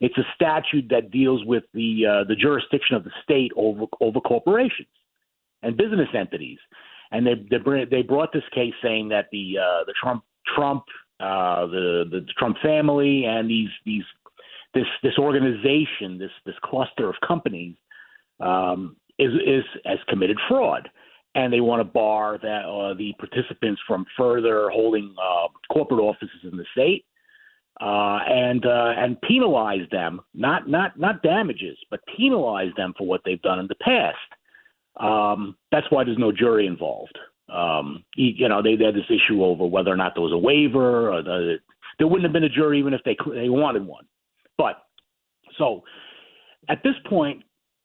[0.00, 4.20] it's a statute that deals with the uh, the jurisdiction of the state over over
[4.20, 4.88] corporations
[5.62, 6.58] and business entities,
[7.10, 10.84] and they they, they brought this case saying that the uh, the Trump Trump
[11.20, 14.04] uh, the the Trump family and these these
[14.74, 17.76] this this organization this this cluster of companies
[18.40, 20.88] um, is is has committed fraud.
[21.34, 26.40] And they want to bar that uh, the participants from further holding uh, corporate offices
[26.50, 27.04] in the state
[27.80, 33.20] uh, and uh, and penalize them, not not not damages, but penalize them for what
[33.24, 34.16] they've done in the past.
[34.98, 37.18] Um, that's why there's no jury involved.
[37.52, 40.38] Um, you know, they, they had this issue over whether or not there was a
[40.38, 41.12] waiver.
[41.12, 41.56] Or the,
[41.98, 44.06] there wouldn't have been a jury even if they they wanted one.
[44.56, 44.82] But
[45.58, 45.84] so
[46.68, 47.42] at this point,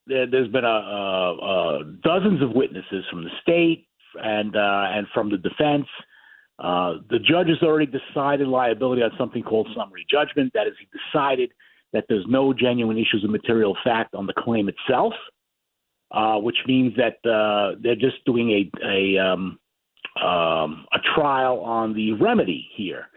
[0.08, 3.88] there, has been a, a, a dozens of witnesses from the state
[4.21, 5.88] and uh, and from the defense.
[6.62, 10.52] Uh, the judge has already decided liability on something called summary judgment.
[10.54, 11.52] That is, he decided
[11.91, 15.13] that there's no genuine issues of material fact on the claim itself,
[16.12, 19.60] uh, which means that uh, they're just doing a a, um,
[20.24, 23.08] um, a trial on the remedy here.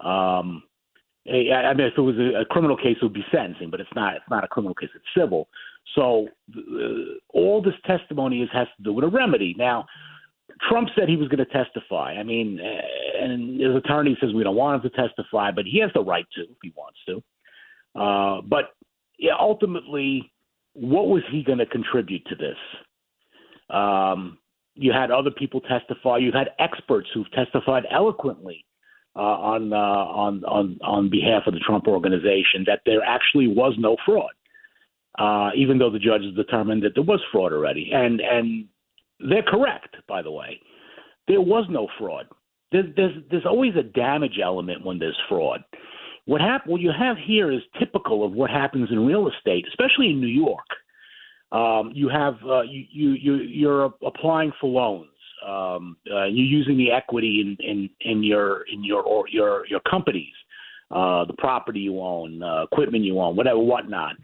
[0.00, 0.64] Um,
[1.28, 3.90] I mean, if it was a, a criminal case, it would be sentencing, but it's
[3.94, 4.16] not.
[4.16, 5.48] It's not a criminal case; it's civil.
[5.94, 6.60] So uh,
[7.28, 9.54] all this testimony is has to do with a remedy.
[9.56, 9.86] Now,
[10.68, 12.14] Trump said he was going to testify.
[12.14, 12.58] I mean,
[13.20, 16.26] and his attorney says we don't want him to testify, but he has the right
[16.34, 17.22] to if he wants to.
[17.98, 18.74] Uh, but
[19.18, 20.30] yeah, ultimately,
[20.72, 22.56] what was he going to contribute to this?
[23.70, 24.38] Um,
[24.74, 26.18] you had other people testify.
[26.18, 28.64] You had experts who've testified eloquently
[29.16, 33.74] uh, on uh, on on on behalf of the Trump organization that there actually was
[33.78, 34.30] no fraud,
[35.18, 37.90] uh, even though the judges determined that there was fraud already.
[37.92, 38.66] And and
[39.20, 40.60] they're correct, by the way.
[41.26, 42.26] There was no fraud.
[42.72, 45.62] There's, there's, there's always a damage element when there's fraud.
[46.26, 50.10] What, hap- what you have here is typical of what happens in real estate, especially
[50.10, 50.66] in New York.
[51.50, 55.08] Um, you have uh, you, you, you you're applying for loans.
[55.46, 59.80] Um, uh, you're using the equity in, in, in your in your or your your
[59.88, 60.34] companies,
[60.90, 64.16] uh, the property you own, uh, equipment you own, whatever, whatnot.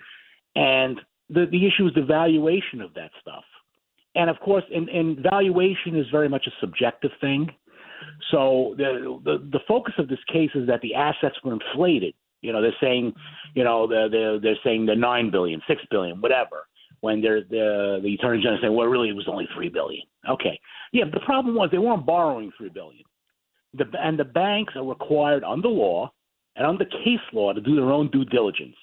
[0.54, 3.44] And the the issue is the valuation of that stuff.
[4.14, 7.48] And of course, in, in valuation is very much a subjective thing.
[8.30, 12.14] So the, the the focus of this case is that the assets were inflated.
[12.42, 13.14] You know, they're saying,
[13.54, 16.66] you know, they're they're, they're saying they're nine billion, six billion, whatever.
[17.00, 20.02] When they're the the attorney general saying, well, really, it was only three billion.
[20.28, 20.58] Okay,
[20.92, 21.04] yeah.
[21.12, 23.04] The problem was they weren't borrowing three billion.
[23.74, 26.12] The and the banks are required under law
[26.56, 28.76] and under case law to do their own due diligence.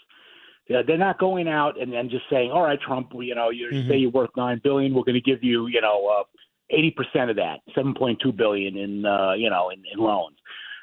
[0.86, 3.90] They're not going out and, and just saying, "All right, Trump, you know, you mm-hmm.
[3.90, 6.24] say you're worth nine billion, we're going to give you, you know, uh,
[6.70, 10.00] eighty uh, percent of that, seven point two billion in, uh, you know, in, in
[10.00, 10.38] loans."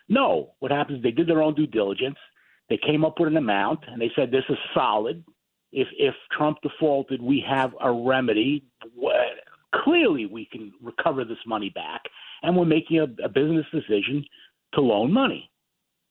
[0.09, 1.03] No, what happens?
[1.03, 2.17] They did their own due diligence.
[2.71, 5.25] They came up with an amount, and they said, "This is solid.
[5.73, 8.65] If if Trump defaulted, we have a remedy.
[9.85, 12.03] Clearly, we can recover this money back,
[12.43, 14.25] and we're making a, a business decision
[14.75, 15.51] to loan money."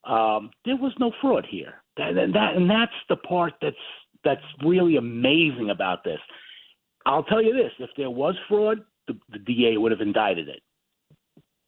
[0.03, 1.83] Um, there was no fraud here.
[1.97, 3.75] That, that, and that's the part that's
[4.23, 6.19] that's really amazing about this.
[7.05, 10.61] I'll tell you this: if there was fraud, the, the DA would have indicted it.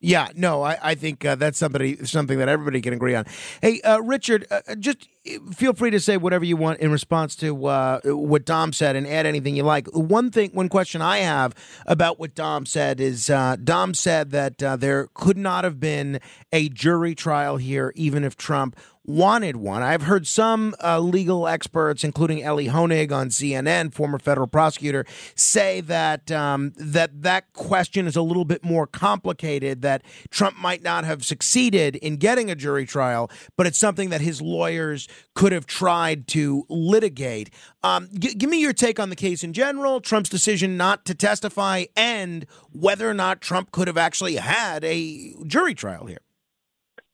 [0.02, 3.26] Yeah, no, I, I think uh, that's somebody something that everybody can agree on.
[3.62, 5.10] Hey, uh, Richard, uh, just
[5.54, 9.08] feel free to say whatever you want in response to uh, what Dom said, and
[9.08, 9.88] add anything you like.
[9.88, 11.54] One thing, one question I have
[11.86, 16.20] about what Dom said is uh, Dom said that uh, there could not have been
[16.52, 18.76] a jury trial here, even if Trump
[19.10, 19.82] wanted one.
[19.82, 25.82] I've heard some uh, legal experts, including Elie Honig on CNN, former federal prosecutor, say
[25.82, 29.82] that um, that that question is a little bit more complicated.
[29.82, 34.22] That Trump might not have succeeded in getting a jury trial, but it's something that
[34.22, 37.50] his lawyers could have tried to litigate.
[37.84, 41.16] Um, g- give me your take on the case in general, Trump's decision not to
[41.16, 46.20] testify, and whether or not Trump could have actually had a jury trial here.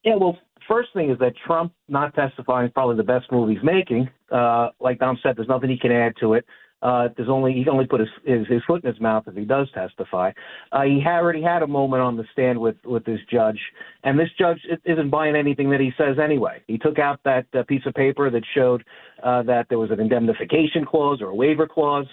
[0.03, 0.37] Yeah, well,
[0.67, 4.09] first thing is that Trump not testifying is probably the best move he's making.
[4.31, 6.45] Uh, like Dom said, there's nothing he can add to it.
[6.85, 9.33] Uh, there's only he can only put his, his his foot in his mouth if
[9.33, 10.31] he does testify.
[10.71, 13.59] Uh, he already had a moment on the stand with with this judge,
[14.03, 16.61] and this judge isn't buying anything that he says anyway.
[16.67, 18.83] He took out that uh, piece of paper that showed
[19.23, 22.05] uh, that there was an indemnification clause or a waiver clause,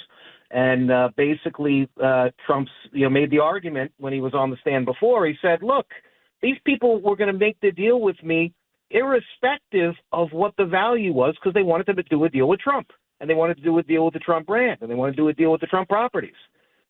[0.51, 4.57] and uh, basically uh, Trump's you know made the argument when he was on the
[4.63, 5.27] stand before.
[5.27, 5.89] He said, "Look,
[6.41, 8.55] these people were going to make the deal with me."
[8.95, 12.89] Irrespective of what the value was, because they wanted to do a deal with Trump
[13.23, 15.17] and they wanted to do a deal with the Trump brand, and they wanted to
[15.23, 16.35] do a deal with the Trump properties.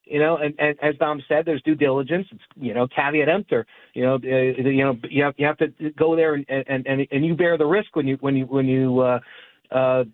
[0.04, 2.26] You know, and, and as Dom said, there's due diligence.
[2.32, 3.66] It's, you know, caveat emptor.
[3.94, 7.06] You know, uh, you know, you have you have to go there and and and
[7.10, 9.20] and you bear the risk when you when you when you uh,
[9.70, 10.04] uh,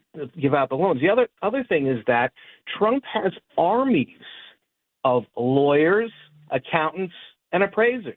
[0.41, 1.01] give out the loans.
[1.01, 2.33] The other other thing is that
[2.79, 4.09] Trump has armies
[5.05, 6.11] of lawyers,
[6.51, 7.15] accountants,
[7.53, 8.17] and appraisers.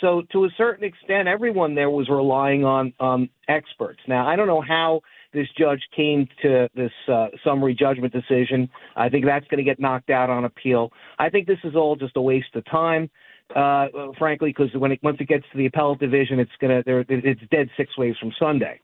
[0.00, 4.00] So to a certain extent, everyone there was relying on on experts.
[4.06, 5.00] Now I don't know how
[5.34, 8.70] this judge came to this uh, summary judgment decision.
[8.96, 10.92] I think that's going to get knocked out on appeal.
[11.18, 13.10] I think this is all just a waste of time,
[13.54, 17.40] uh, frankly, because when it once it gets to the appellate division, it's gonna it's
[17.50, 18.80] dead six ways from Sunday.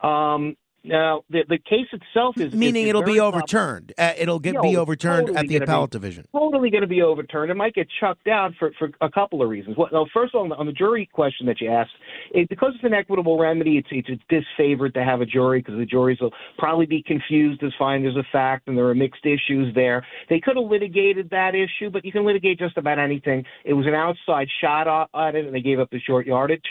[0.00, 3.92] Um, now the the case itself is Meaning is it'll be overturned.
[3.98, 6.26] Uh, it'll get Yeah, be it's overturned totally at the gonna be- appellate division.
[6.32, 7.50] totally going to be overturned.
[7.50, 9.76] It might get chucked out for, for a couple of reasons.
[9.76, 11.90] Well, no, first of all, on the, on the jury question that you asked,
[12.32, 15.76] it, because it's an equitable remedy, it's, it's, it's disfavored to have a jury because
[15.78, 19.74] the juries will probably be confused as finders of fact, and there are mixed issues
[19.74, 20.06] there.
[20.28, 23.44] They could have litigated that issue, but you can litigate just about anything.
[23.64, 26.64] It was an outside shot at it, and they gave up the short yardage.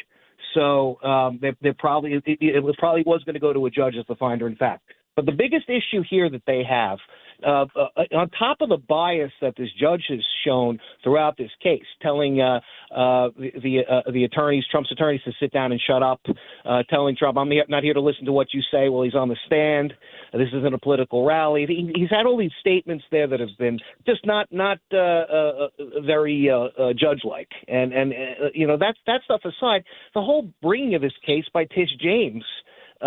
[0.54, 3.70] So um, they, they probably it, it was probably was going to go to a
[3.70, 4.84] judge as the finder in fact.
[5.16, 6.97] But the biggest issue here that they have,
[7.46, 11.84] uh, uh, on top of the bias that this judge has shown throughout this case,
[12.02, 12.60] telling uh,
[12.96, 16.22] uh, the the, uh, the attorneys, Trump's attorneys, to sit down and shut up,
[16.66, 19.28] uh, telling Trump, "I'm not here to listen to what you say." while he's on
[19.28, 19.94] the stand.
[20.32, 21.66] This isn't a political rally.
[21.68, 25.00] He, he's had all these statements there that have been just not not uh, uh,
[25.00, 29.84] uh, very uh, uh, judge-like, and and uh, you know that that stuff aside,
[30.14, 32.44] the whole bringing of this case by Tish James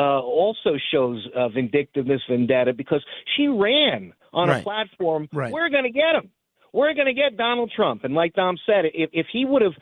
[0.01, 3.05] also shows uh, vindictiveness, vendetta, because
[3.37, 4.61] she ran on Right.
[4.61, 5.29] a platform.
[5.33, 5.53] Right.
[5.53, 6.31] We're going to get him.
[6.73, 8.05] We're going to get Donald Trump.
[8.05, 9.73] And like Dom said, if, if he would have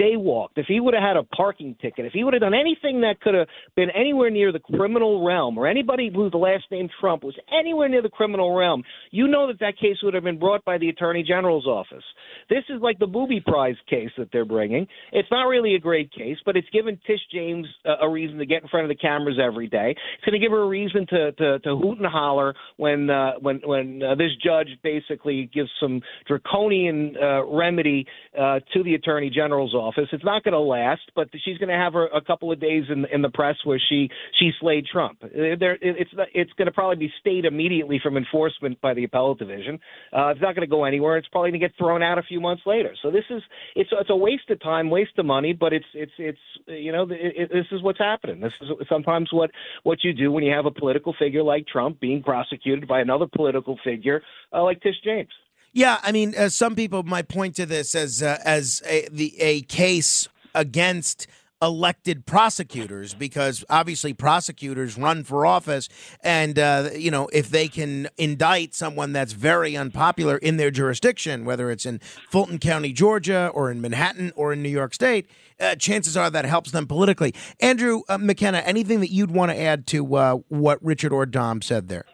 [0.00, 3.00] jaywalked, if he would have had a parking ticket, if he would have done anything
[3.02, 7.24] that could have been anywhere near the criminal realm, or anybody whose last name Trump
[7.24, 10.64] was anywhere near the criminal realm, you know that that case would have been brought
[10.64, 12.04] by the Attorney General's office.
[12.48, 14.86] This is like the booby prize case that they're bringing.
[15.12, 18.46] It's not really a great case, but it's given Tish James a, a reason to
[18.46, 19.94] get in front of the cameras every day.
[20.16, 23.32] It's going to give her a reason to to, to hoot and holler when uh,
[23.40, 28.06] when when uh, this judge basically gives some draconian uh, remedy
[28.38, 30.08] uh, to the Attorney General's office.
[30.12, 32.84] It's not going to last, but she's going to have her a couple of days
[32.90, 35.18] in in the press where she she slayed Trump.
[35.22, 39.38] Uh, There, it's it's going to probably be stayed immediately from enforcement by the appellate
[39.38, 39.80] division.
[40.12, 41.16] Uh, it's not going to go anywhere.
[41.16, 42.94] It's probably going to get thrown out a few months later.
[43.02, 43.42] So this is
[43.74, 47.04] it's it's a waste of time, waste of money, but it's it's it's you know
[47.10, 48.40] it, it, this is what's happening.
[48.40, 49.50] This is sometimes what
[49.82, 53.26] what you do when you have a political figure like Trump being prosecuted by another
[53.26, 55.30] political figure uh, like Tish James.
[55.72, 59.34] Yeah, I mean, uh, some people might point to this as uh, as a, the
[59.40, 61.26] a case against
[61.62, 65.88] elected prosecutors because obviously prosecutors run for office
[66.20, 71.44] and uh, you know if they can indict someone that's very unpopular in their jurisdiction
[71.44, 75.76] whether it's in fulton county georgia or in manhattan or in new york state uh,
[75.76, 77.32] chances are that helps them politically.
[77.60, 81.62] Andrew uh, mckenna anything that you'd want to add to uh, what richard or dom
[81.62, 82.04] said there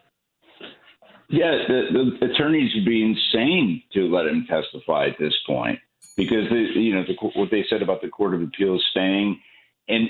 [1.30, 5.78] Yeah, the, the attorneys would be insane to let him testify at this point
[6.16, 9.38] because the, you know the, what they said about the Court of Appeals staying,
[9.88, 10.08] and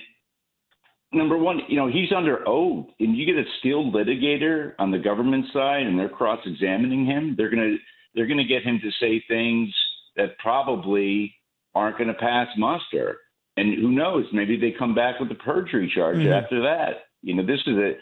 [1.12, 4.98] number one, you know he's under oath, and you get a skilled litigator on the
[4.98, 7.34] government side, and they're cross-examining him.
[7.36, 7.76] They're gonna
[8.14, 9.74] they're gonna get him to say things
[10.16, 11.34] that probably
[11.74, 13.18] aren't going to pass muster,
[13.56, 14.24] and who knows?
[14.32, 16.32] Maybe they come back with a perjury charge Mhm.
[16.32, 17.06] after that.
[17.22, 17.92] You know, this is a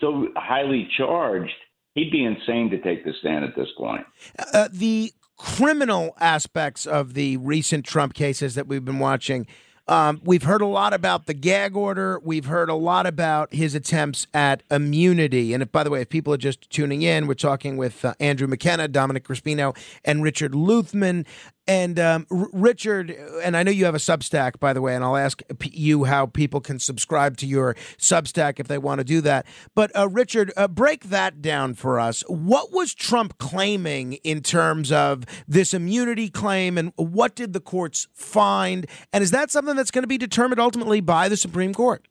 [0.00, 1.54] so highly charged
[1.94, 4.06] he'd be insane to take the stand at this point.
[4.52, 9.46] Uh, the criminal aspects of the recent Trump cases that we've been watching.
[9.86, 12.18] Um, we've heard a lot about the gag order.
[12.20, 15.52] We've heard a lot about his attempts at immunity.
[15.52, 18.14] And if, by the way, if people are just tuning in, we're talking with uh,
[18.18, 21.26] Andrew McKenna, Domenick Crispino, and Richard Luthmann.
[21.66, 23.10] And um, R- Richard,
[23.42, 26.04] and I know you have a Substack, by the way, and I'll ask p- you
[26.04, 29.46] how people can subscribe to your Substack if they want to do that.
[29.74, 32.20] But uh, Richard, uh, break that down for us.
[32.28, 38.08] What was Trump claiming in terms of this immunity claim, and what did the courts
[38.12, 38.86] find?
[39.12, 42.06] And is that something that's going to be determined ultimately by the Supreme Court?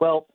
[0.00, 0.26] Well,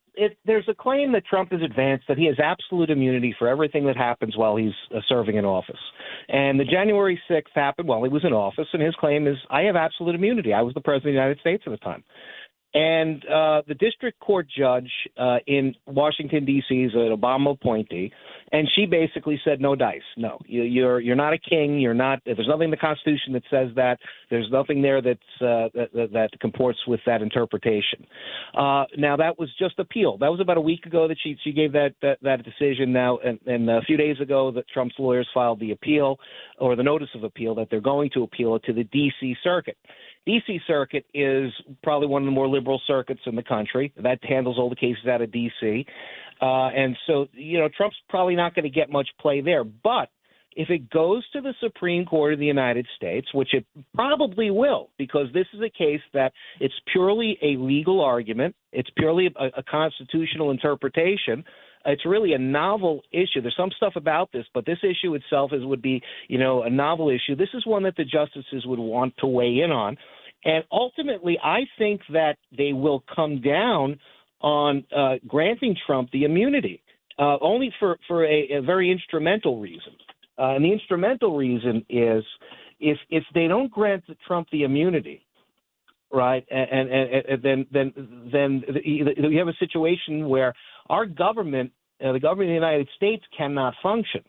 [0.46, 3.98] there's a claim that Trump has advanced that he has absolute immunity for everything that
[3.98, 5.80] happens while he's uh, serving in office.
[6.30, 9.62] And the January 6th happened while he was in office, and his claim is, I
[9.62, 10.54] have absolute immunity.
[10.54, 12.04] I was the president of the United States at the time.
[12.76, 16.76] And uh, the district court judge uh, in Washington D.C.
[16.76, 18.12] is an Obama appointee,
[18.52, 20.40] and she basically said, "No dice, no.
[20.46, 21.80] You, you're you're not a king.
[21.80, 22.20] You're not.
[22.26, 24.00] There's nothing in the Constitution that says that.
[24.30, 28.06] There's nothing there that's uh, that, that, comports with that interpretation."
[28.54, 30.18] Uh, now that was just appeal.
[30.18, 32.92] That was about a week ago that she she gave that that, that decision.
[32.92, 36.20] Now and, and a few days ago, that Trump's lawyers filed the appeal
[36.60, 39.38] or the notice of appeal that they're going to appeal it to the D.C.
[39.46, 39.78] Circuit.
[40.26, 40.60] D.C.
[40.68, 41.52] Circuit is
[41.84, 43.94] probably one of the more liberal circuits in the country.
[44.02, 45.86] That handles all the cases out of D.C.
[46.42, 49.64] Uh, and so, you know, Trump's probably not going to get much play there.
[49.64, 50.10] But
[50.56, 54.90] if it goes to the Supreme Court of the United States, which it probably will,
[54.98, 59.64] because this is a case that it's purely a legal argument, it's purely a, a
[59.64, 61.44] constitutional interpretation
[61.86, 63.42] it's really a novel issue.
[63.42, 66.70] There's some stuff about this, but this issue itself is would be, you know, a
[66.70, 67.36] novel issue.
[67.36, 69.98] This is one that the justices would want to weigh in on.
[70.46, 74.00] And ultimately, I think that they will come down
[74.42, 76.84] on uh, granting Trump the immunity,
[77.18, 79.94] uh, only for, for a, a very instrumental reason.
[80.38, 82.24] Uh, and the instrumental reason is
[82.80, 85.26] if if they don't grant Trump the immunity,
[86.12, 87.94] right, and, and, and then then
[88.32, 90.54] then you have a situation where
[90.90, 91.72] our government,
[92.04, 94.22] uh, the government of the United States, cannot function.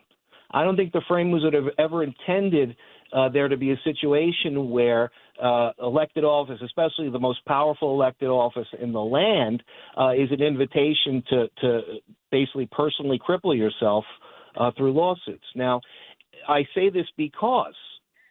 [0.53, 2.77] I don't think the framers would have ever intended
[3.13, 5.11] uh, there to be a situation where
[5.43, 9.63] uh, elected office, especially the most powerful elected office in the land,
[9.99, 11.81] uh, is an invitation to, to
[12.31, 14.05] basically personally cripple yourself
[14.59, 15.45] uh, through lawsuits.
[15.55, 15.81] Now,
[16.49, 17.75] I say this because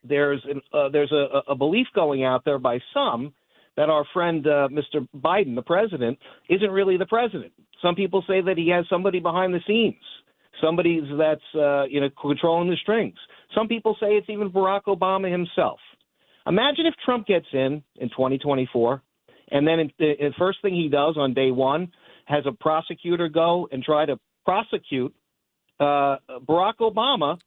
[0.03, 3.33] there's an, uh, there's a, a belief going out there by some
[3.77, 5.05] that our friend Mr.
[5.13, 6.17] Biden, the president,
[6.49, 7.51] isn't really the president.
[7.81, 10.01] Some people say that he has somebody behind the scenes,
[10.61, 13.15] somebody that's uh, you know controlling the strings.
[13.53, 15.79] Some people say it's even Barack Obama himself.
[16.47, 19.01] Imagine if Trump gets in in 2024,
[19.51, 21.91] and then the first thing he does on day one
[22.25, 25.13] has a prosecutor go and try to prosecute
[25.79, 27.37] uh, Barack Obama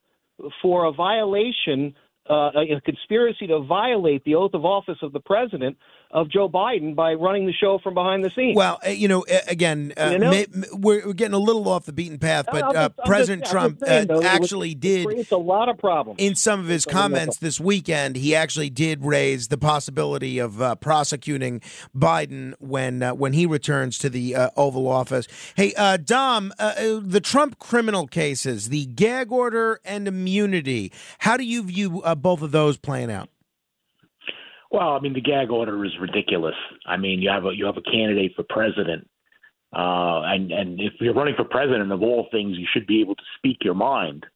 [0.62, 1.94] for a violation,
[2.28, 5.76] uh, a conspiracy to violate the oath of office of the president
[6.10, 8.56] of Joe Biden by running the show from behind the scenes.
[8.56, 10.30] Well, uh, you know, again, uh, you know?
[10.30, 13.52] May, we're, we're, getting a little off the beaten path, but just, uh, President just,
[13.52, 16.86] Trump saying, though, actually it did creates a lot of problems in some of his
[16.86, 18.16] comments this weekend.
[18.16, 21.60] He actually did raise the possibility of uh, prosecuting
[21.94, 25.28] Biden when uh, when he returns to the uh, Oval Office.
[25.56, 25.72] Hey,
[26.04, 30.90] Dom, the Trump criminal cases, the gag order and immunity.
[31.18, 33.28] How do you view both of those playing out?
[34.70, 36.54] Well, I mean, the gag order is ridiculous.
[36.86, 39.08] I mean, you have a you have a candidate for president,
[39.72, 43.14] uh, and and if you're running for president, of all things, you should be able
[43.14, 44.26] to speak your mind.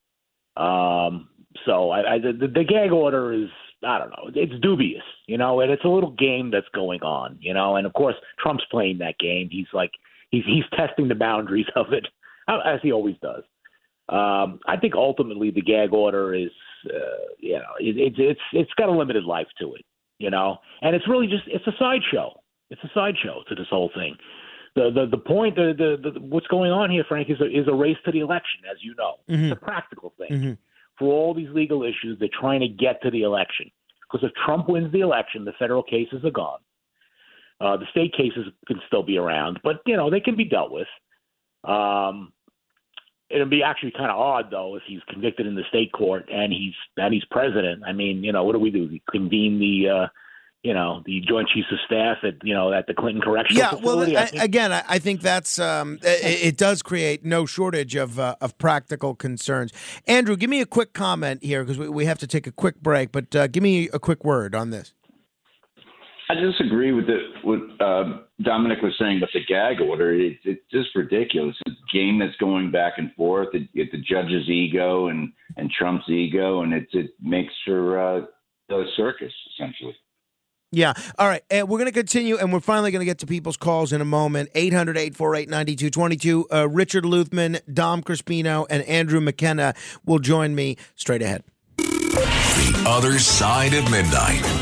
[0.56, 1.28] Um,
[1.66, 3.48] so I, I the, the gag order is
[3.84, 7.36] I don't know, it's dubious, you know, and it's a little game that's going on,
[7.40, 9.48] you know, and of course Trump's playing that game.
[9.50, 9.90] He's like
[10.30, 12.06] he's he's testing the boundaries of it
[12.48, 13.42] as he always does.
[14.08, 16.50] Um, I think ultimately the gag order is,
[16.86, 19.84] uh, you know, it, it, it's it's got a limited life to it
[20.22, 20.58] you know.
[20.80, 22.40] And it's really just it's a sideshow.
[22.70, 24.16] It's a sideshow to this whole thing.
[24.74, 27.68] The the the point the, the, the what's going on here, Frank, is a, is
[27.68, 29.16] a race to the election, as you know.
[29.28, 29.44] Mm-hmm.
[29.44, 30.52] It's a practical thing mm-hmm.
[30.98, 32.18] for all these legal issues.
[32.18, 33.70] They're trying to get to the election
[34.10, 36.60] because if Trump wins the election, the federal cases are gone.
[37.60, 40.70] Uh, the state cases can still be around, but you know they can be dealt
[40.70, 40.88] with.
[41.64, 42.32] Um,
[43.32, 46.52] it'll be actually kind of odd though if he's convicted in the state court and
[46.52, 47.82] he's and he's president.
[47.86, 48.88] I mean, you know, what do we do?
[48.88, 50.06] We convene the uh,
[50.62, 54.12] you know the Joint Chiefs of Staff at you know at the Clinton Correctional Facility.
[54.12, 54.36] yeah, Facility.
[54.36, 58.18] well, I, again, I, I think that's um, it, it, does create no shortage of
[58.18, 59.72] uh, of practical concerns.
[60.06, 62.80] Andrew, give me a quick comment here because we, we have to take a quick
[62.80, 64.94] break, but uh, give me a quick word on this.
[66.32, 70.14] I disagree with the, what uh, Domenick was saying about the gag order.
[70.14, 71.54] It, it's just ridiculous.
[71.66, 73.48] It's a game that's going back and forth.
[73.52, 78.20] It, it, the judge's ego and, and Trump's ego, and it, it makes for uh,
[78.70, 79.94] a circus, essentially.
[80.70, 80.94] Yeah.
[81.18, 81.42] All right.
[81.50, 84.00] And we're going to continue, and we're finally going to get to people's calls in
[84.00, 84.48] a moment.
[84.54, 86.46] 800 848 9222.
[86.50, 89.74] Uh, Richard Luthmann, Dom Crispino, and Andrew McKenna
[90.06, 91.44] will join me straight ahead.
[91.76, 94.61] The Other Side of Midnight.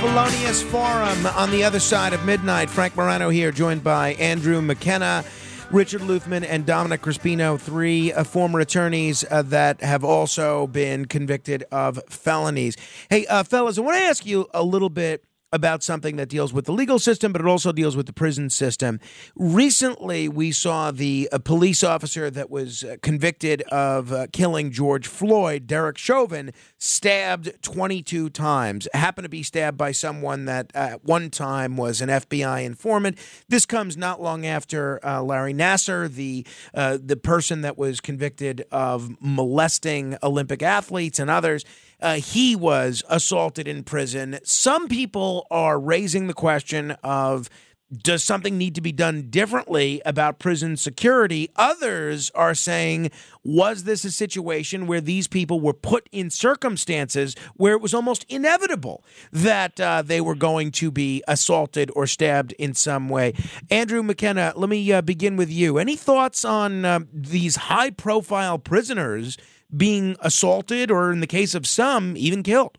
[0.00, 2.70] Felonious forum on the other side of midnight.
[2.70, 5.22] Frank Morano here, joined by Andrew McKenna,
[5.70, 11.64] Richard Luthmann, and Domenick Crispino, three uh, former attorneys uh, that have also been convicted
[11.70, 12.78] of felonies.
[13.10, 15.22] Hey, uh, fellas, I want to ask you a little bit
[15.52, 18.48] about something that deals with the legal system, but it also deals with the prison
[18.50, 19.00] system.
[19.34, 25.08] Recently, we saw the uh, police officer that was uh, convicted of uh, killing George
[25.08, 28.86] Floyd, Derek Chauvin, stabbed 22 times.
[28.94, 33.18] Happened to be stabbed by someone that at one time was an FBI informant.
[33.48, 38.64] This comes not long after uh, Larry Nassar, the uh, the person that was convicted
[38.70, 41.64] of molesting Olympic athletes and others.
[42.00, 44.38] Uh, he was assaulted in prison.
[44.44, 47.48] Some people are raising the question of
[47.92, 51.50] does something need to be done differently about prison security?
[51.56, 53.10] Others are saying,
[53.42, 58.24] was this a situation where these people were put in circumstances where it was almost
[58.28, 63.34] inevitable that uh, they were going to be assaulted or stabbed in some way?
[63.70, 65.78] Andrew McKenna, let me uh, begin with you.
[65.78, 69.36] Any thoughts on uh, these high profile prisoners
[69.76, 72.78] being assaulted or, in the case of some, even killed?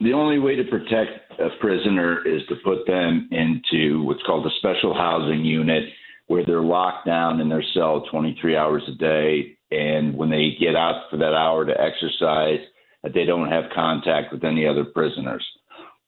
[0.00, 4.50] The only way to protect a prisoner is to put them into what's called a
[4.58, 5.84] special housing unit
[6.26, 9.56] where they're locked down in their cell 23 hours a day.
[9.70, 12.60] And when they get out for that hour to exercise,
[13.02, 15.44] they don't have contact with any other prisoners.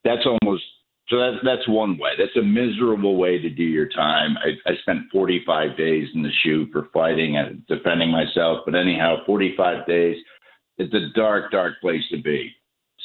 [0.03, 0.63] That's almost
[1.09, 2.11] so that's that's one way.
[2.17, 4.37] That's a miserable way to do your time.
[4.37, 8.59] I, I spent 45 days in the shoe for fighting and defending myself.
[8.65, 10.17] But anyhow, 45 days.
[10.77, 12.51] It's a dark, dark place to be.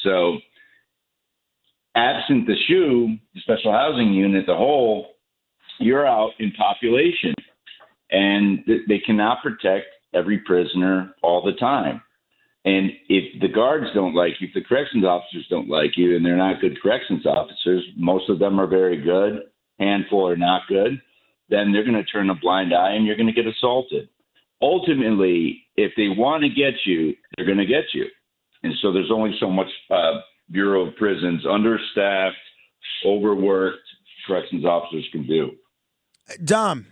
[0.03, 0.37] So,
[1.95, 5.15] absent the shoe, the special housing unit, the whole,
[5.79, 7.35] you're out in population,
[8.09, 9.85] and th- they cannot protect
[10.15, 12.01] every prisoner all the time.
[12.65, 16.25] And if the guards don't like you, if the corrections officers don't like you, and
[16.25, 19.43] they're not good corrections officers, most of them are very good,
[19.79, 21.01] handful are not good,
[21.49, 24.09] then they're going to turn a blind eye and you're going to get assaulted.
[24.61, 28.05] Ultimately, if they want to get you, they're going to get you.
[28.63, 30.19] And so there's only so much uh,
[30.51, 32.35] Bureau of Prisons, understaffed,
[33.05, 33.77] overworked
[34.27, 35.51] corrections officers can do.
[36.43, 36.85] Dom,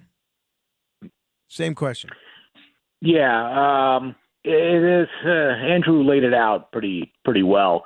[1.48, 2.10] same question.
[3.02, 4.16] Yeah, um,
[4.48, 5.08] it is.
[5.26, 7.84] Uh, Andrew laid it out pretty pretty well.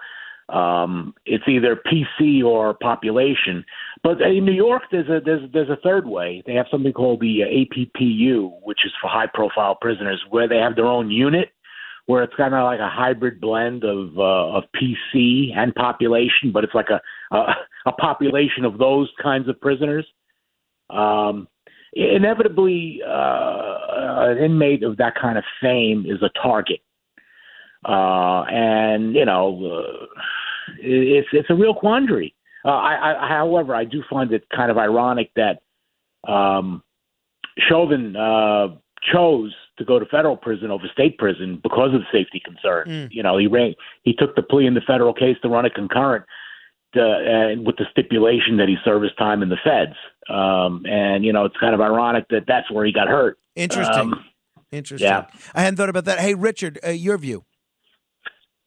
[0.50, 3.64] Um, it's either PC or population.
[4.04, 6.44] But in New York, there's a there's there's a third way.
[6.46, 10.76] They have something called the APPU, which is for high profile prisoners, where they have
[10.76, 11.50] their own unit,
[12.06, 16.64] where it's kind of like a hybrid blend of uh, of PC and population, but
[16.64, 17.02] it's like a,
[17.36, 17.54] a
[17.86, 20.06] a population of those kinds of prisoners.
[20.90, 21.48] Um,
[21.94, 23.78] inevitably, uh,
[24.32, 26.82] an inmate of that kind of fame is a target,
[27.88, 30.06] uh, and you know, uh,
[30.80, 32.34] it's it's a real quandary.
[32.64, 35.62] Uh, I, I, however, I do find it kind of ironic that
[36.32, 36.84] um,
[37.58, 38.68] Chauvin uh,
[39.12, 42.90] chose to go to federal prison over state prison because of safety concerns.
[42.90, 43.08] Mm.
[43.12, 43.74] You know, he ran,
[44.04, 46.24] he took the plea in the federal case to run it concurrent,
[46.96, 49.96] uh, and with the stipulation that he serve his time in the feds.
[50.30, 53.38] Um, and you know, it's kind of ironic that that's where he got hurt.
[53.56, 54.14] Interesting.
[54.14, 54.26] Um,
[54.72, 55.10] Interesting.
[55.10, 55.26] yeah.
[55.54, 56.20] I hadn't thought about that.
[56.20, 57.44] Hey, Richard, uh, your view.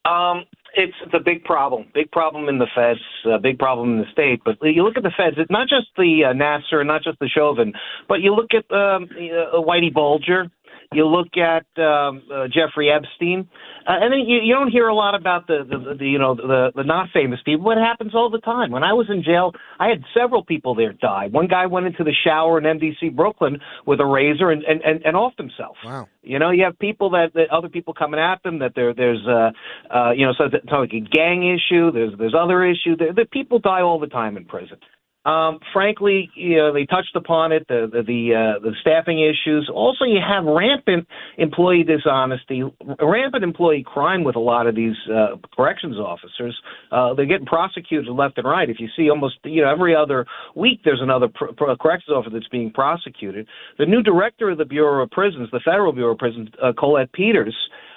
[0.05, 0.45] Um,
[0.77, 4.11] it's it's a big problem, big problem in the feds, a big problem in the
[4.12, 4.41] state.
[4.45, 7.29] But you look at the feds; it's not just the uh, Nassar, not just the
[7.29, 7.72] Chauvin,
[8.09, 10.51] but you look at um, uh, Whitey Bulger,
[10.93, 13.49] you look at um, uh, Jeffrey Epstein,
[13.87, 16.35] uh, and then you, you don't hear a lot about the, the, the you know
[16.35, 17.70] the the not famous people.
[17.70, 18.70] It happens all the time.
[18.70, 21.28] When I was in jail, I had several people there die.
[21.30, 25.05] One guy went into the shower in MDC Brooklyn with a razor and and and,
[25.05, 25.76] and offed himself.
[25.85, 26.09] Wow.
[26.24, 28.59] You know, you have people that, that other people coming at them.
[28.59, 29.51] That there, there's, uh,
[29.95, 31.93] uh, you know, so it's like a gang issue.
[31.93, 32.97] There's, there's other issue.
[32.97, 34.78] The, the people die all the time in prison.
[35.25, 37.66] Um, frankly, you know, they touched upon it.
[37.68, 39.70] The the the, uh, the staffing issues.
[39.72, 41.07] Also, you have rampant
[41.39, 42.62] employee dishonesty,
[43.01, 46.59] rampant employee crime with a lot of these uh, corrections officers.
[46.93, 48.68] Uh, they're getting prosecuted left and right.
[48.68, 52.35] If you see almost, you know, every other week there's another pr- pr- corrections officer
[52.35, 53.47] that's being prosecuted.
[53.79, 57.12] The new director of the Bureau of Prisons, the Federal Bureau of Prisons, uh, Colette
[57.12, 57.57] Peters,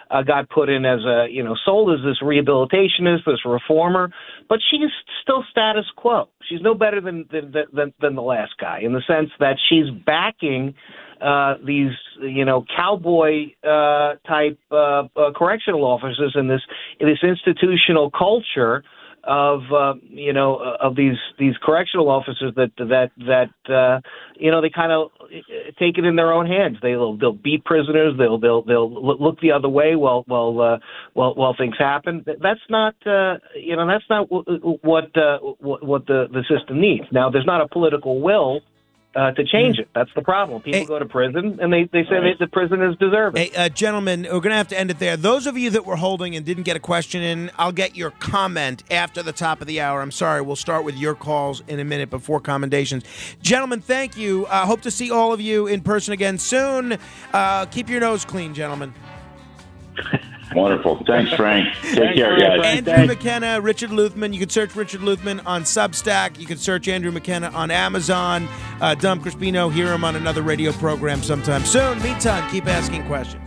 [0.10, 4.10] uh, got put in as a you know sold as this rehabilitationist, this reformer,
[4.50, 4.90] but she's
[5.22, 6.30] still status quo.
[6.50, 9.90] She's no better than than than, than the last guy in the sense that she's
[10.06, 10.74] backing
[11.22, 11.92] uh, these
[12.22, 16.62] you know cowboy uh, type uh, uh, correctional officers in this
[17.00, 18.84] in this institutional culture
[19.24, 24.00] of uh, you know of these these correctional officers that that that uh,
[24.40, 25.12] you know they kind of
[25.78, 26.78] take it in their own hands.
[26.82, 28.14] They'll they'll beat prisoners.
[28.18, 28.90] They'll they'll they'll
[29.22, 30.78] look the other way while while uh,
[31.14, 32.24] while while things happen.
[32.26, 37.06] That's not uh, you know that's not what uh, what the the system needs.
[37.12, 38.62] Now there's not a political will
[39.16, 39.88] uh, to change it.
[39.96, 40.62] That's the problem.
[40.62, 40.86] People Hey.
[40.86, 43.38] go to prison and they, they say that the prison is it.
[43.38, 45.18] Hey, uh, gentlemen, we're going to have to end it there.
[45.18, 48.12] Those of you that were holding and didn't get a question in, I'll get your
[48.12, 50.02] comment after the top of the hour.
[50.02, 50.42] I'm sorry.
[50.42, 53.04] We'll start with your calls in a minute before commendations.
[53.42, 54.46] Gentlemen, thank you.
[54.48, 56.98] Uh, hope to see all of you in person again soon.
[57.34, 58.94] Uh, keep your nose clean, gentlemen.
[60.56, 61.04] Wonderful.
[61.06, 61.74] Thanks, Frank.
[61.82, 62.66] Take Thanks, care, guys.
[62.66, 63.14] Andrew thanks.
[63.14, 64.34] McKenna, Richard Luthmann.
[64.34, 66.40] You can search Richard Luthmann on Substack.
[66.40, 68.48] You can search Andrew McKenna on Amazon.
[68.80, 72.02] Uh, Dom Crispino, hear him on another radio program sometime soon.
[72.02, 73.47] Meantime, keep asking questions.